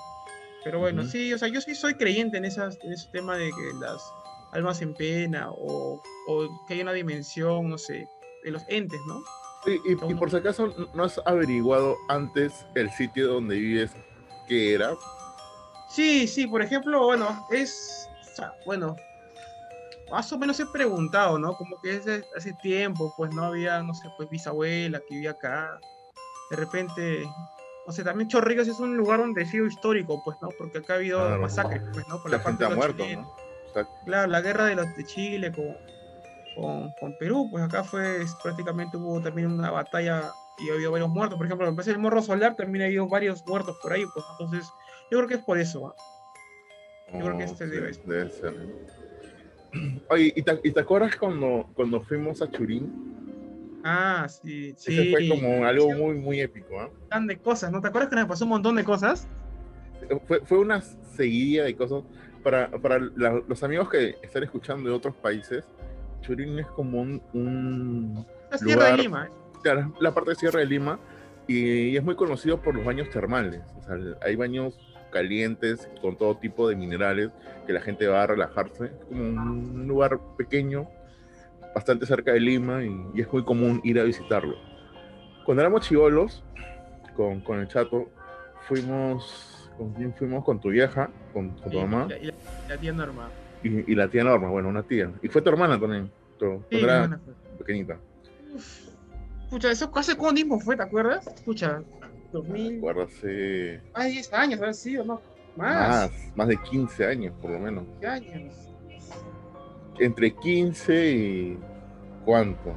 Pero 0.63 0.79
bueno, 0.79 1.05
sí, 1.05 1.33
o 1.33 1.39
sea, 1.39 1.49
yo 1.49 1.61
sí 1.61 1.75
soy 1.75 1.95
creyente 1.95 2.39
en, 2.39 2.45
esas, 2.45 2.79
en 2.83 2.93
ese 2.93 3.09
tema 3.11 3.37
de 3.37 3.51
que 3.51 3.73
las 3.81 4.03
almas 4.53 4.81
en 4.81 4.95
pena 4.95 5.51
o, 5.51 6.01
o 6.29 6.49
que 6.67 6.75
hay 6.75 6.81
una 6.81 6.93
dimensión, 6.93 7.69
no 7.69 7.77
sé, 7.77 8.09
de 8.45 8.51
los 8.51 8.63
entes, 8.69 9.01
¿no? 9.07 9.23
Y, 9.67 9.93
y, 9.93 10.15
por 10.15 10.31
si 10.31 10.37
acaso, 10.37 10.75
¿no 10.93 11.05
has 11.05 11.21
averiguado 11.25 11.97
antes 12.09 12.67
el 12.75 12.91
sitio 12.91 13.29
donde 13.29 13.57
vives 13.57 13.93
qué 14.47 14.75
era? 14.75 14.95
Sí, 15.89 16.27
sí, 16.27 16.47
por 16.47 16.61
ejemplo, 16.61 17.05
bueno, 17.05 17.47
es, 17.51 18.09
o 18.21 18.37
sea, 18.37 18.55
bueno, 18.67 18.97
más 20.11 20.33
o 20.33 20.39
menos 20.39 20.59
he 20.61 20.67
preguntado, 20.67 21.39
¿no? 21.39 21.57
Como 21.57 21.81
que 21.81 21.97
hace, 21.97 22.25
hace 22.37 22.53
tiempo, 22.55 23.15
pues 23.17 23.33
no 23.35 23.45
había, 23.45 23.83
no 23.83 23.95
sé, 23.95 24.09
pues 24.17 24.29
bisabuela 24.29 25.01
que 25.01 25.15
vivía 25.15 25.31
acá. 25.31 25.79
De 26.51 26.57
repente, 26.57 27.25
o 27.87 27.93
sea, 27.93 28.05
también 28.05 28.29
Chorrillos 28.29 28.69
es 28.69 28.81
un 28.81 28.97
lugar 28.97 29.21
donde 29.21 29.43
ha 29.43 29.47
sido 29.47 29.67
histórico, 29.67 30.23
pues, 30.25 30.37
¿no? 30.43 30.49
Porque 30.59 30.79
acá 30.79 30.95
ha 30.95 30.97
habido 30.97 31.39
masacres, 31.39 31.83
pues, 31.93 32.07
¿no? 32.09 32.21
Por 32.21 32.31
la, 32.31 32.41
gente 32.41 32.65
ha 32.65 32.71
muerto, 32.71 33.05
¿no? 33.15 33.35
Claro, 34.05 34.31
la 34.31 34.41
guerra 34.41 34.67
de, 34.67 34.77
los, 34.77 34.97
de 34.97 35.05
Chile 35.05 35.53
con, 35.53 35.77
con, 36.55 36.93
con, 37.01 37.17
Perú, 37.19 37.49
pues 37.51 37.65
acá 37.65 37.85
fue, 37.85 38.25
prácticamente 38.43 38.97
hubo 38.97 39.21
también 39.21 39.51
una 39.51 39.71
batalla 39.71 40.33
y 40.59 40.71
ha 40.71 40.75
habido 40.75 40.93
varios 40.93 41.11
muertos. 41.11 41.37
Por 41.37 41.47
ejemplo, 41.47 41.69
en 41.69 41.77
vez 41.77 41.87
del 41.87 41.99
Morro 41.99 42.23
Solar 42.23 42.57
también 42.57 42.83
ha 42.83 42.87
habido 42.87 43.09
varios 43.09 43.45
muertos 43.47 43.77
por 43.83 43.93
ahí, 43.93 44.05
pues 44.13 44.25
entonces 44.33 44.71
yo 45.11 45.19
creo 45.19 45.29
que 45.29 45.35
es 45.35 45.45
por 45.45 45.59
eso. 45.59 45.95
Yo 47.13 47.21
creo 47.21 47.39
que 47.39 47.45
este 47.45 47.67
debe, 47.67 47.93
debe 48.05 48.31
ser. 48.31 48.55
Oye, 50.11 50.33
¿y 50.35 50.43
te, 50.43 50.61
¿y 50.63 50.71
te, 50.71 50.81
acuerdas 50.81 51.17
cuando, 51.17 51.69
cuando 51.75 52.01
fuimos 52.01 52.41
a 52.43 52.51
Churín? 52.51 53.15
Ah, 53.85 54.27
sí, 54.29 54.75
sí. 54.77 54.99
Ese 54.99 55.11
fue 55.11 55.29
como 55.29 55.65
algo 55.65 55.93
muy, 55.93 56.15
muy 56.15 56.41
épico, 56.41 56.81
¿ah? 56.81 56.89
¿eh? 57.13 57.27
de 57.27 57.39
cosas, 57.39 57.71
¿no? 57.71 57.81
¿Te 57.81 57.89
acuerdas 57.89 58.09
que 58.09 58.17
nos 58.17 58.27
pasó 58.27 58.45
un 58.45 58.51
montón 58.51 58.77
de 58.77 58.85
cosas? 58.85 59.29
Fue, 60.27 60.41
fue 60.41 60.59
una 60.59 60.81
seguidilla 60.81 61.65
de 61.65 61.77
cosas. 61.77 62.03
Para, 62.43 62.71
para 62.71 62.99
la, 62.99 63.43
los 63.47 63.63
amigos 63.63 63.89
que 63.89 64.17
están 64.23 64.43
escuchando 64.43 64.91
de 64.91 64.95
otros 64.95 65.15
países, 65.15 65.65
Churín 66.25 66.59
es 66.59 66.67
como 66.69 67.01
un, 67.01 67.23
un 67.33 68.27
la 68.51 68.59
Sierra 68.59 68.87
de 68.93 68.97
Lima. 68.99 69.29
Claro, 69.63 69.95
la 70.01 70.13
parte 70.13 70.31
de 70.31 70.37
Sierra 70.37 70.61
de 70.61 70.67
Lima. 70.67 70.99
Y, 71.47 71.91
y 71.91 71.97
es 71.97 72.03
muy 72.03 72.17
conocido 72.17 72.61
por 72.61 72.75
los 72.75 72.85
baños 72.85 73.11
termales. 73.11 73.61
O 73.79 73.83
sea, 73.83 73.97
hay 74.23 74.35
baños 74.35 74.79
calientes, 75.15 75.89
con 76.03 76.17
todo 76.17 76.37
tipo 76.37 76.69
de 76.69 76.77
minerales, 76.77 77.31
que 77.67 77.73
la 77.73 77.81
gente 77.81 78.07
va 78.07 78.25
a 78.25 78.27
relajarse. 78.27 78.87
Es 78.87 79.05
como 79.09 79.23
un 79.23 79.87
lugar 79.87 80.19
pequeño, 80.37 80.89
bastante 81.75 82.05
cerca 82.05 82.33
de 82.33 82.41
Lima, 82.41 82.83
y, 82.85 83.21
es 83.21 83.33
muy 83.33 83.45
común 83.45 83.81
ir 83.85 83.99
a 84.01 84.03
visitarlo. 84.03 84.57
Cuando 85.47 85.63
éramos 85.63 85.83
chivolos, 85.83 86.43
con, 87.17 87.41
con 87.41 87.61
el 87.61 87.69
chato, 87.69 88.11
fuimos, 88.63 89.71
¿con 89.79 89.93
quién 89.93 90.13
fuimos? 90.15 90.45
Con 90.45 90.61
tu 90.61 90.71
vieja, 90.71 91.11
con, 91.33 91.55
tu 91.57 91.71
mamá. 91.71 92.09
Y 92.21 92.27
la, 92.69 92.77
tía 92.77 92.93
Norma. 92.93 93.29
Y, 93.65 93.95
la 93.95 94.09
tía 94.09 94.25
Norma, 94.25 94.51
bueno, 94.51 94.69
una 94.69 94.83
tía. 94.83 95.11
Y 95.23 95.29
fue 95.29 95.41
tu 95.41 95.49
hermana 95.49 95.81
también, 95.81 96.11
tu, 96.39 96.63
era 96.71 97.19
pequeñita. 97.59 97.99
Escucha, 99.45 99.71
¿eso 99.71 99.91
hace 99.95 100.17
cuánto 100.17 100.35
tiempo 100.35 100.61
fue, 100.61 100.77
te 100.77 100.83
acuerdas? 100.83 101.27
Escucha, 101.27 101.83
2000. 102.33 102.83
hace. 103.01 103.81
Más 103.95 104.05
de 104.05 104.11
10 104.11 104.33
años, 104.35 104.61
¿sabes? 104.61 104.79
Sí 104.79 104.97
o 104.99 105.05
no. 105.05 105.21
Más. 105.57 106.11
Más, 106.35 106.49
de 106.49 106.57
15 106.57 107.07
años, 107.07 107.35
por 107.41 107.53
lo 107.53 107.59
menos. 107.59 107.85
¿Qué 108.01 108.07
años? 108.07 108.55
Entre 109.99 110.35
15 110.35 111.11
y. 111.11 111.59
¿Cuánto? 112.25 112.75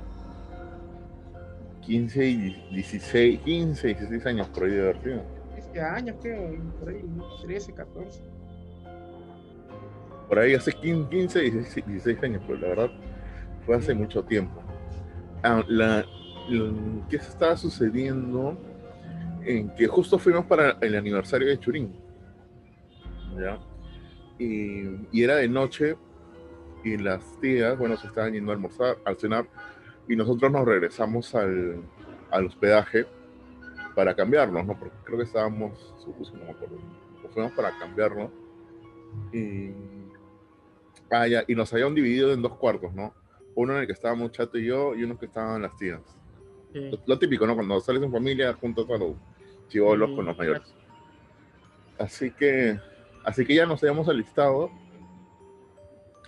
15 1.82 2.26
y 2.26 2.70
16, 2.72 3.40
15 3.42 3.90
y 3.90 3.94
16 3.94 4.26
años 4.26 4.48
por 4.50 4.64
ahí 4.66 4.72
de 4.72 4.82
haber 4.82 5.04
sido. 5.04 5.22
15 5.56 5.82
años, 5.82 6.16
¿qué? 6.22 6.60
Por 6.80 6.90
ahí, 6.90 7.04
13, 7.44 7.74
14. 7.74 8.37
Por 10.28 10.40
ahí 10.40 10.54
hace 10.54 10.72
15, 10.72 11.46
y 11.46 11.50
16 11.52 12.24
años, 12.24 12.42
pues 12.46 12.60
la 12.60 12.68
verdad 12.70 12.92
fue 13.66 13.76
hace 13.76 13.94
mucho 13.94 14.24
tiempo. 14.24 14.62
Ah, 15.44 15.64
la, 15.68 16.06
¿Qué 17.10 17.20
se 17.20 17.30
estaba 17.30 17.56
sucediendo? 17.56 18.58
en 19.48 19.70
que 19.70 19.88
justo 19.88 20.20
fuimos 20.20 20.46
para 20.46 20.78
el 20.82 20.96
aniversario 20.96 21.48
de 21.48 21.60
Churín. 21.60 21.96
¿ya? 23.40 23.58
Y, 24.38 25.24
era 25.24 25.38
de 25.38 25.48
noche 25.48 25.96
y 26.84 26.98
las 26.98 27.24
tías, 27.40 27.78
bueno, 27.78 27.98
se 27.98 28.08
estaban 28.08 28.34
yendo 28.34 28.52
a 28.52 28.56
almorzar, 28.56 28.98
al 29.06 29.18
cenar, 29.18 29.48
y 30.08 30.16
nosotros 30.16 30.52
nos 30.52 30.66
regresamos 30.66 31.34
al, 31.34 31.82
al 32.30 32.46
hospedaje 32.46 33.06
para 33.96 34.16
cambiarnos, 34.16 34.66
¿no? 34.66 34.78
Porque 34.78 34.96
creo 35.04 35.18
que 35.18 35.24
estábamos, 35.24 35.94
no 36.06 36.44
me 36.46 36.52
acuerdo, 36.52 36.78
fuimos 37.34 37.52
para 37.54 37.78
cambiarnos. 37.80 38.30
Y, 39.34 39.72
ah, 41.12 41.28
ya, 41.28 41.44
y 41.48 41.56
nos 41.56 41.72
habían 41.74 41.94
dividido 41.96 42.34
en 42.34 42.42
dos 42.42 42.58
cuartos, 42.58 42.94
¿no? 42.94 43.14
Uno 43.56 43.74
en 43.74 43.82
el 43.82 43.88
que 43.88 43.94
estábamos 43.94 44.32
Chato 44.32 44.58
y 44.58 44.66
yo, 44.66 44.96
y 44.96 45.04
uno 45.04 45.18
que 45.18 45.26
estaban 45.26 45.62
las 45.62 45.76
tías. 45.78 46.02
Lo, 47.06 47.18
típico, 47.18 47.48
¿no? 47.48 47.56
Cuando 47.56 47.80
sales 47.80 48.04
en 48.04 48.12
familia, 48.12 48.54
juntos 48.54 48.88
a 48.90 48.98
los 48.98 49.16
chivolos 49.68 50.12
con 50.16 50.26
los 50.26 50.38
mayores. 50.38 50.74
Así 51.98 52.32
que, 52.32 52.80
así 53.24 53.46
que 53.46 53.56
ya 53.56 53.66
nos 53.66 53.82
habíamos 53.82 54.08
alistado. 54.08 54.70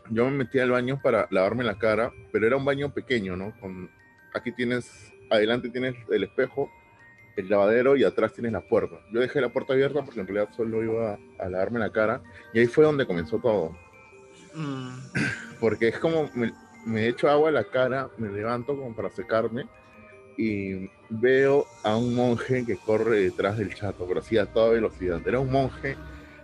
Yo 0.09 0.25
me 0.25 0.31
metí 0.31 0.57
al 0.59 0.71
baño 0.71 0.99
para 1.03 1.27
lavarme 1.29 1.63
la 1.63 1.77
cara, 1.77 2.11
pero 2.31 2.47
era 2.47 2.57
un 2.57 2.65
baño 2.65 2.91
pequeño, 2.91 3.35
¿no? 3.35 3.53
Con, 3.59 3.91
aquí 4.33 4.51
tienes, 4.51 5.13
adelante 5.29 5.69
tienes 5.69 5.95
el 6.09 6.23
espejo, 6.23 6.71
el 7.35 7.49
lavadero 7.49 7.95
y 7.95 8.03
atrás 8.03 8.33
tienes 8.33 8.51
la 8.51 8.61
puerta. 8.61 8.99
Yo 9.13 9.19
dejé 9.19 9.39
la 9.39 9.49
puerta 9.49 9.73
abierta 9.73 10.03
porque 10.03 10.19
en 10.19 10.27
realidad 10.27 10.53
solo 10.55 10.83
iba 10.83 11.19
a, 11.37 11.49
lavarme 11.49 11.79
la 11.79 11.91
cara 11.91 12.21
y 12.53 12.59
ahí 12.59 12.65
fue 12.65 12.85
donde 12.85 13.05
comenzó 13.05 13.37
todo. 13.39 13.77
Mm. 14.53 14.89
Porque 15.59 15.89
es 15.89 15.99
como 15.99 16.29
me, 16.33 16.53
me 16.85 17.07
echo 17.07 17.29
agua 17.29 17.49
a 17.49 17.53
la 17.53 17.63
cara, 17.65 18.09
me 18.17 18.29
levanto 18.29 18.75
como 18.75 18.95
para 18.95 19.09
secarme 19.09 19.67
y 20.37 20.89
veo 21.09 21.65
a 21.83 21.97
un 21.97 22.15
monje 22.15 22.65
que 22.65 22.77
corre 22.77 23.19
detrás 23.19 23.57
del 23.57 23.73
chato, 23.75 24.05
pero 24.07 24.21
así 24.21 24.37
a 24.37 24.45
toda 24.45 24.69
velocidad. 24.69 25.19
Era 25.25 25.39
un 25.39 25.51
monje 25.51 25.97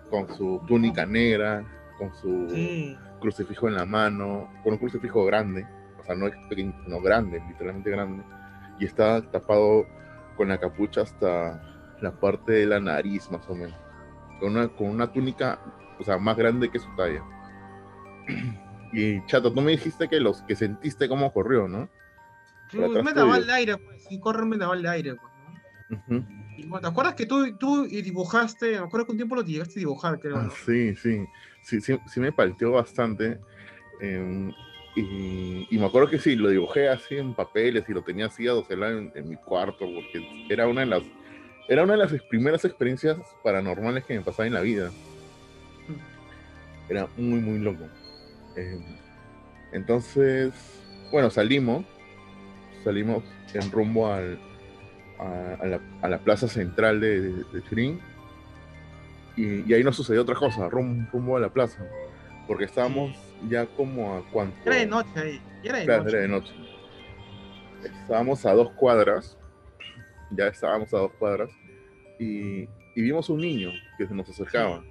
con 0.10 0.28
su 0.36 0.62
túnica 0.68 1.06
negra, 1.06 1.64
con 1.98 2.14
su 2.16 2.96
crucifijo 3.20 3.68
en 3.68 3.76
la 3.76 3.86
mano, 3.86 4.52
con 4.64 4.74
un 4.74 4.80
crucifijo 4.80 5.26
grande, 5.26 5.66
o 6.00 6.04
sea, 6.04 6.16
no 6.16 6.28
es 6.28 6.36
pequeño, 6.50 6.74
no 6.88 7.02
grande, 7.02 7.42
literalmente 7.48 7.90
grande, 7.90 8.24
y 8.80 8.86
estaba 8.86 9.22
tapado 9.32 9.86
con 10.36 10.50
la 10.50 10.60
capucha 10.60 11.02
hasta 11.02 11.98
la 12.02 12.12
parte 12.12 12.52
de 12.52 12.66
la 12.66 12.80
nariz, 12.80 13.32
más 13.32 13.48
o 13.50 13.56
menos, 13.56 13.78
con 14.40 14.52
una, 14.52 14.68
con 14.68 14.88
una 14.88 15.12
túnica, 15.12 15.60
o 16.00 16.04
sea, 16.04 16.18
más 16.18 16.36
grande 16.38 16.70
que 16.70 16.80
su 16.80 16.94
talla. 16.96 17.24
Y 18.94 19.26
chato, 19.26 19.52
tú 19.52 19.62
me 19.62 19.72
dijiste 19.72 20.08
que 20.08 20.20
los 20.20 20.42
que 20.44 20.56
sentiste 20.56 21.10
cómo 21.10 21.34
corrió, 21.34 21.68
¿no? 21.68 21.90
me 22.74 23.14
daba 23.14 23.38
el 23.38 23.50
aire, 23.50 23.78
pues, 23.78 24.06
y 24.10 24.20
correr 24.20 24.46
me 24.46 24.58
daba 24.58 24.76
el 24.76 24.86
aire, 24.86 25.16
pues, 25.16 26.00
¿no? 26.08 26.26
y, 26.58 26.70
¿Te 26.70 26.88
acuerdas 26.88 27.16
que 27.16 27.26
tú, 27.26 27.56
tú 27.58 27.86
dibujaste, 27.86 28.72
me 28.72 28.86
acuerdo 28.86 29.06
que 29.06 29.12
un 29.12 29.18
tiempo 29.18 29.36
lo 29.36 29.42
llegaste 29.42 29.80
a 29.80 29.82
dibujar, 29.82 30.20
creo, 30.20 30.38
ah, 30.38 30.50
sí, 30.66 30.96
sí, 30.96 31.26
sí, 31.62 31.80
sí, 31.82 32.20
me 32.20 32.32
palteó 32.32 32.72
bastante. 32.72 33.40
Em, 34.00 34.52
y, 34.96 35.68
y, 35.70 35.78
me 35.78 35.86
acuerdo 35.86 36.10
que 36.10 36.20
sí, 36.20 36.36
lo 36.36 36.50
dibujé 36.50 36.88
así 36.88 37.18
en 37.18 37.34
papeles 37.34 37.84
y 37.90 37.94
lo 37.94 38.02
tenía 38.02 38.28
así 38.28 38.48
a 38.48 38.54
en, 38.54 39.12
en 39.14 39.30
mi 39.30 39.36
cuarto, 39.36 39.80
porque 39.80 40.26
era 40.50 40.68
una 40.68 40.82
de 40.82 40.88
las 40.88 41.04
era 41.68 41.84
una 41.84 41.94
de 41.94 42.00
las 42.00 42.12
primeras 42.30 42.64
experiencias 42.64 43.18
paranormales 43.44 44.06
que 44.06 44.14
me 44.14 44.22
pasaba 44.22 44.48
en 44.48 44.54
la 44.54 44.62
vida. 44.62 44.92
Era 46.88 47.08
muy, 47.18 47.40
muy 47.40 47.60
loco. 47.60 47.86
Em, 48.56 48.84
entonces, 49.72 50.54
bueno, 51.12 51.30
salimos 51.30 51.86
salimos 52.86 53.24
en 53.54 53.72
rumbo 53.72 54.08
al, 54.08 54.40
a, 55.20 56.08
la, 56.08 56.20
plaza 56.20 56.48
central 56.48 57.02
de, 57.02 57.32
de, 57.32 58.00
Y, 59.36 59.74
ahí 59.74 59.84
nos 59.84 59.96
sucedió 59.96 60.22
otra 60.22 60.36
cosa, 60.36 60.70
rumbo, 60.70 61.36
a 61.36 61.40
la 61.40 61.50
plaza. 61.50 61.84
Porque 62.48 62.66
estábamos 62.66 63.18
ya 63.50 63.66
como 63.66 64.16
a 64.16 64.32
cuánto. 64.32 64.56
Era 64.66 64.76
de 64.76 64.86
noche 64.86 65.10
ahí. 65.20 65.42
Era 65.64 66.00
de, 66.04 66.28
noche. 66.28 66.54
Estábamos 67.84 68.46
a 68.46 68.54
dos 68.54 68.72
cuadras. 68.74 69.36
Ya 70.30 70.48
estábamos 70.48 70.94
a 70.94 70.98
dos 71.00 71.12
cuadras. 71.14 71.50
Y, 72.20 72.70
y 72.96 73.02
vimos 73.02 73.30
un 73.30 73.42
niño 73.42 73.72
que 73.98 74.06
se 74.06 74.14
nos 74.14 74.30
acercaba. 74.30 74.84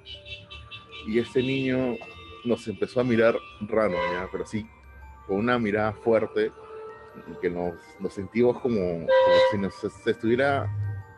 Y 1.06 1.20
este 1.20 1.40
niño 1.42 1.96
nos 2.44 2.66
empezó 2.68 3.00
a 3.00 3.04
mirar 3.04 3.36
raro, 3.60 3.94
¿ya? 4.12 4.28
pero 4.30 4.46
sí, 4.46 4.66
con 5.26 5.36
una 5.38 5.58
mirada 5.58 5.92
fuerte, 5.92 6.52
que 7.40 7.50
nos, 7.50 7.74
nos 8.00 8.12
sentimos 8.12 8.60
como, 8.60 9.06
si 9.50 9.58
nos 9.58 10.06
estuviera, 10.06 10.68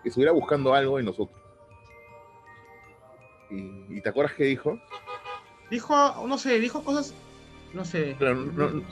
estuviera 0.04 0.33
buscando 0.33 0.75
algo 0.75 0.99
en 0.99 1.06
nosotros. 1.06 1.40
¿Y, 3.50 4.00
te 4.00 4.09
acuerdas 4.09 4.35
qué 4.35 4.45
dijo? 4.45 4.78
Dijo, 5.71 6.26
no 6.26 6.38
sé, 6.38 6.59
dijo 6.61 6.83
cosas, 6.83 7.14
no 7.73 7.85
sé, 7.85 8.16
pero 8.18 8.35
no, 8.35 8.71
no, 8.71 8.85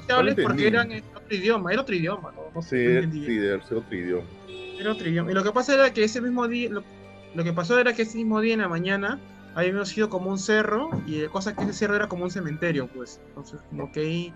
porque 0.43 0.67
eran 0.67 0.93
en 0.93 1.05
otro 1.15 1.37
idioma, 1.37 1.73
era 1.73 1.83
otro 1.83 1.95
idioma, 1.95 2.33
¿no? 2.33 2.63
sí, 2.63 3.03
sí, 3.11 3.37
debe 3.37 3.63
ser 3.63 3.79
otro 3.79 3.97
idioma. 3.97 4.27
Era 4.49 4.93
otro 4.93 5.09
idioma. 5.09 5.31
Y 5.31 5.35
lo 5.35 5.45
que 5.45 5.53
pasa 5.53 5.75
era 5.75 5.93
que 5.93 6.05
ese 6.05 6.21
mismo 6.21 6.49
día, 6.49 6.71
lo, 6.71 6.85
lo 7.35 7.45
que 7.45 7.53
pasó 7.53 7.79
era 7.79 7.95
que 7.95 8.03
ese 8.03 8.19
mismo 8.19 8.41
día 8.41 8.55
en 8.55 8.61
la 8.61 8.69
mañana, 8.69 9.21
habíamos 9.55 9.89
sido 9.89 10.09
como 10.09 10.31
un 10.31 10.39
cerro 10.39 10.91
y 11.07 11.23
la 11.23 11.29
cosa 11.29 11.55
que 11.55 11.63
ese 11.63 11.73
cerro 11.73 11.97
era 11.97 12.09
como 12.09 12.25
un 12.25 12.31
cementerio, 12.31 12.89
pues. 12.89 13.21
Entonces, 13.29 13.61
como 13.71 13.91
que 13.93 14.01
ahí, 14.01 14.35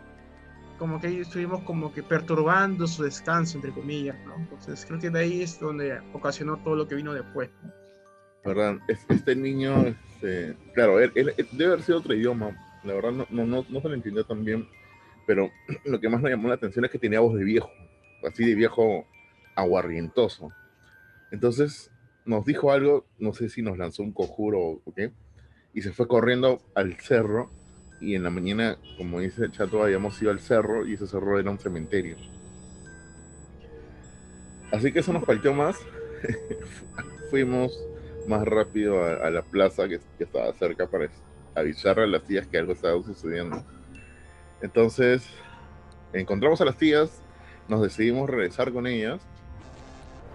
como 0.79 1.01
que 1.01 1.09
ahí 1.09 1.21
estuvimos 1.21 1.63
como 1.65 1.93
que 1.93 2.03
perturbando 2.03 2.87
su 2.87 3.03
descanso, 3.03 3.59
entre 3.59 3.73
comillas, 3.73 4.17
¿no? 4.25 4.37
Entonces, 4.37 4.85
creo 4.87 5.01
que 5.01 5.11
de 5.11 5.21
ahí 5.21 5.43
es 5.43 5.59
donde 5.59 6.01
ocasionó 6.13 6.57
todo 6.59 6.77
lo 6.77 6.87
que 6.87 6.95
vino 6.95 7.13
después. 7.13 7.51
¿Verdad? 8.45 8.79
Este 8.87 9.35
niño, 9.35 9.87
este, 9.87 10.57
claro, 10.75 11.01
él, 11.01 11.13
debe 11.53 11.73
haber 11.73 11.83
sido 11.83 11.99
otro 11.99 12.15
idioma. 12.15 12.57
La 12.85 12.95
verdad, 12.95 13.11
no, 13.11 13.27
no, 13.31 13.45
no, 13.45 13.67
no 13.69 13.81
se 13.81 13.89
lo 13.89 13.95
entendió 13.95 14.25
tan 14.25 14.45
bien, 14.45 14.69
pero 15.27 15.51
lo 15.85 16.01
que 16.01 16.09
más 16.09 16.23
me 16.23 16.31
llamó 16.31 16.49
la 16.49 16.55
atención 16.55 16.85
es 16.85 16.91
que 16.91 16.99
tenía 16.99 17.21
voz 17.21 17.35
de 17.35 17.45
viejo, 17.45 17.71
así 18.27 18.45
de 18.45 18.55
viejo 18.55 19.07
aguarrientoso. 19.57 20.53
Entonces, 21.31 21.91
nos 22.29 22.45
dijo 22.45 22.71
algo, 22.73 23.07
no 23.19 23.33
sé 23.33 23.49
si 23.49 23.63
nos 23.63 23.79
lanzó 23.79 24.03
un 24.03 24.13
conjuro 24.13 24.61
o 24.61 24.93
qué, 24.95 25.13
y 25.73 25.81
se 25.81 25.93
fue 25.93 26.07
corriendo 26.07 26.61
al 26.75 26.95
cerro. 27.01 27.51
Y 28.01 28.15
en 28.15 28.23
la 28.23 28.31
mañana, 28.31 28.79
como 28.99 29.19
dice 29.19 29.47
el 29.47 29.51
Chato, 29.51 29.83
habíamos 29.83 30.21
ido 30.21 30.31
al 30.31 30.39
cerro 30.39 30.87
y 30.87 30.93
ese 30.93 31.07
cerro 31.07 31.39
era 31.39 31.51
un 31.51 31.59
cementerio. 31.59 32.17
Así 34.71 34.93
que 34.93 34.99
eso 34.99 35.13
nos 35.13 35.25
faltó 35.25 35.55
más. 35.55 35.79
Fuimos 37.31 37.83
más 38.29 38.47
rápido 38.47 39.03
a, 39.03 39.31
la 39.31 39.43
plaza 39.43 39.89
que, 39.89 39.99
estaba 40.19 40.53
cerca 40.53 40.87
para 40.87 41.09
avisar 41.55 41.99
a 41.99 42.07
las 42.07 42.23
tías 42.25 42.47
que 42.47 42.59
algo 42.59 42.75
estaba 42.75 43.03
sucediendo. 43.03 43.65
Entonces, 44.61 45.27
encontramos 46.13 46.61
a 46.61 46.67
las 46.67 46.77
tías, 46.77 47.23
nos 47.69 47.83
decidimos 47.83 48.29
regresar 48.29 48.71
con 48.71 48.87
ellas. 48.87 49.23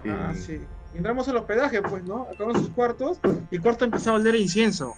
Ah, 0.04 0.34
sí 0.34 0.60
entramos 0.94 1.28
al 1.28 1.36
hospedaje, 1.36 1.82
pues, 1.82 2.04
¿no? 2.04 2.28
Acabamos 2.32 2.62
sus 2.62 2.70
cuartos 2.70 3.18
y 3.50 3.56
el 3.56 3.62
cuarto 3.62 3.84
empezó 3.84 4.10
a 4.10 4.14
oler 4.14 4.34
a 4.34 4.38
incienso. 4.38 4.94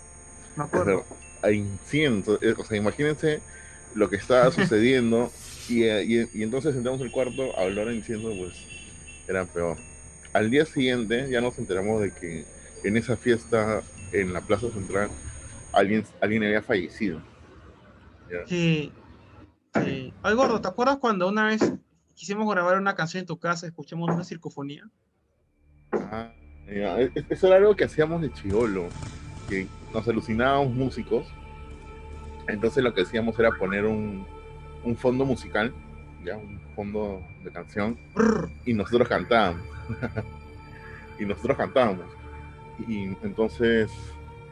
Me 0.56 0.64
acuerdo. 0.64 1.04
a 1.42 1.50
incienso. 1.50 2.38
Eh, 2.42 2.54
o 2.56 2.64
sea, 2.64 2.76
imagínense 2.76 3.40
lo 3.94 4.08
que 4.08 4.16
estaba 4.16 4.50
sucediendo 4.52 5.30
y, 5.68 5.84
y, 5.84 6.28
y, 6.32 6.42
entonces 6.42 6.74
entramos 6.76 7.00
al 7.00 7.10
cuarto 7.10 7.56
a 7.58 7.62
hablar 7.62 7.88
a 7.88 7.92
incienso, 7.92 8.28
pues 8.38 8.54
era 9.26 9.44
peor. 9.44 9.76
Al 10.32 10.50
día 10.50 10.66
siguiente 10.66 11.28
ya 11.30 11.40
nos 11.40 11.58
enteramos 11.58 12.00
de 12.00 12.12
que 12.12 12.44
en 12.84 12.96
esa 12.96 13.16
fiesta 13.16 13.82
en 14.12 14.32
la 14.32 14.40
Plaza 14.40 14.70
Central 14.70 15.10
alguien, 15.72 16.04
alguien 16.20 16.44
había 16.44 16.62
fallecido. 16.62 17.20
Sí. 18.46 18.92
sí. 19.74 20.12
Ay, 20.22 20.34
gordo, 20.34 20.60
¿te 20.60 20.68
acuerdas 20.68 20.98
cuando 20.98 21.28
una 21.28 21.46
vez 21.46 21.72
quisimos 22.14 22.48
grabar 22.50 22.78
una 22.78 22.94
canción 22.94 23.20
en 23.20 23.26
tu 23.26 23.38
casa, 23.38 23.66
escuchamos 23.66 24.10
una 24.10 24.24
circofonía? 24.24 24.88
Ah, 25.92 26.30
e-, 26.68 27.10
e-, 27.14 27.24
eso 27.28 27.46
era 27.46 27.56
algo 27.56 27.76
que 27.76 27.84
hacíamos 27.84 28.22
de 28.22 28.32
chivolo, 28.32 28.88
que 29.48 29.66
nos 29.92 30.06
alucinábamos 30.08 30.74
músicos. 30.74 31.26
Entonces 32.48 32.82
lo 32.82 32.94
que 32.94 33.02
hacíamos 33.02 33.38
era 33.38 33.50
poner 33.50 33.84
un, 33.84 34.26
un 34.84 34.96
fondo 34.96 35.24
musical, 35.24 35.72
ya 36.24 36.36
un 36.36 36.60
fondo 36.74 37.22
de 37.44 37.50
canción, 37.50 37.98
y 38.64 38.72
nosotros 38.72 39.08
cantábamos. 39.08 39.62
y 41.18 41.24
nosotros 41.24 41.56
cantábamos. 41.56 42.06
Y 42.86 43.04
entonces, 43.22 43.90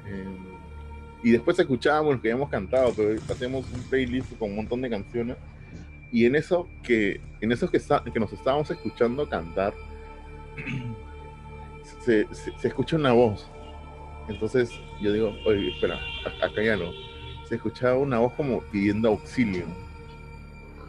em, 0.06 0.36
y 1.22 1.30
después 1.30 1.58
escuchábamos 1.58 2.16
lo 2.16 2.22
que 2.22 2.28
habíamos 2.30 2.50
cantado, 2.50 2.92
pero 2.96 3.20
hacíamos 3.30 3.70
un 3.72 3.82
playlist 3.84 4.36
con 4.38 4.50
un 4.50 4.56
montón 4.56 4.82
de 4.82 4.90
canciones. 4.90 5.36
Y 6.10 6.26
en 6.26 6.36
eso 6.36 6.68
que, 6.82 7.20
en 7.40 7.52
eso 7.52 7.68
que, 7.70 7.80
que 8.12 8.20
nos 8.20 8.32
estábamos 8.32 8.70
escuchando 8.70 9.28
cantar, 9.28 9.74
se, 12.04 12.26
escucha 12.62 12.96
una 12.96 13.12
voz. 13.12 13.48
Entonces 14.28 14.70
yo 15.00 15.12
digo, 15.12 15.34
oye, 15.46 15.70
espera, 15.70 15.98
acá 16.42 16.62
ya 16.62 16.76
no. 16.76 16.90
Se 17.48 17.56
escuchaba 17.56 17.98
una 17.98 18.18
voz 18.18 18.32
como 18.34 18.60
pidiendo 18.62 19.08
auxilio. 19.08 19.66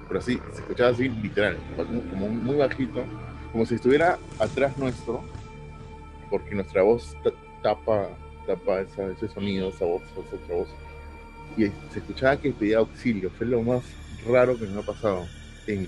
Pero 0.07 0.19
así, 0.19 0.39
se 0.53 0.61
escuchaba 0.61 0.91
así 0.91 1.09
literal, 1.09 1.57
como 1.75 2.29
muy 2.29 2.55
bajito, 2.57 3.03
como 3.51 3.65
si 3.65 3.75
estuviera 3.75 4.19
atrás 4.39 4.77
nuestro, 4.77 5.23
porque 6.29 6.53
nuestra 6.53 6.83
voz 6.83 7.15
tapa, 7.63 8.09
tapa 8.45 8.81
ese 8.81 9.27
sonido, 9.27 9.69
esa 9.69 9.85
voz, 9.85 10.03
esa 10.03 10.35
otra 10.35 10.55
voz. 10.55 10.69
Y 11.57 11.65
se 11.91 11.99
escuchaba 11.99 12.37
que 12.37 12.51
pedía 12.51 12.77
auxilio. 12.77 13.31
Fue 13.31 13.47
lo 13.47 13.61
más 13.61 13.83
raro 14.27 14.57
que 14.57 14.65
me 14.65 14.79
ha 14.79 14.83
pasado 14.83 15.25
en 15.67 15.85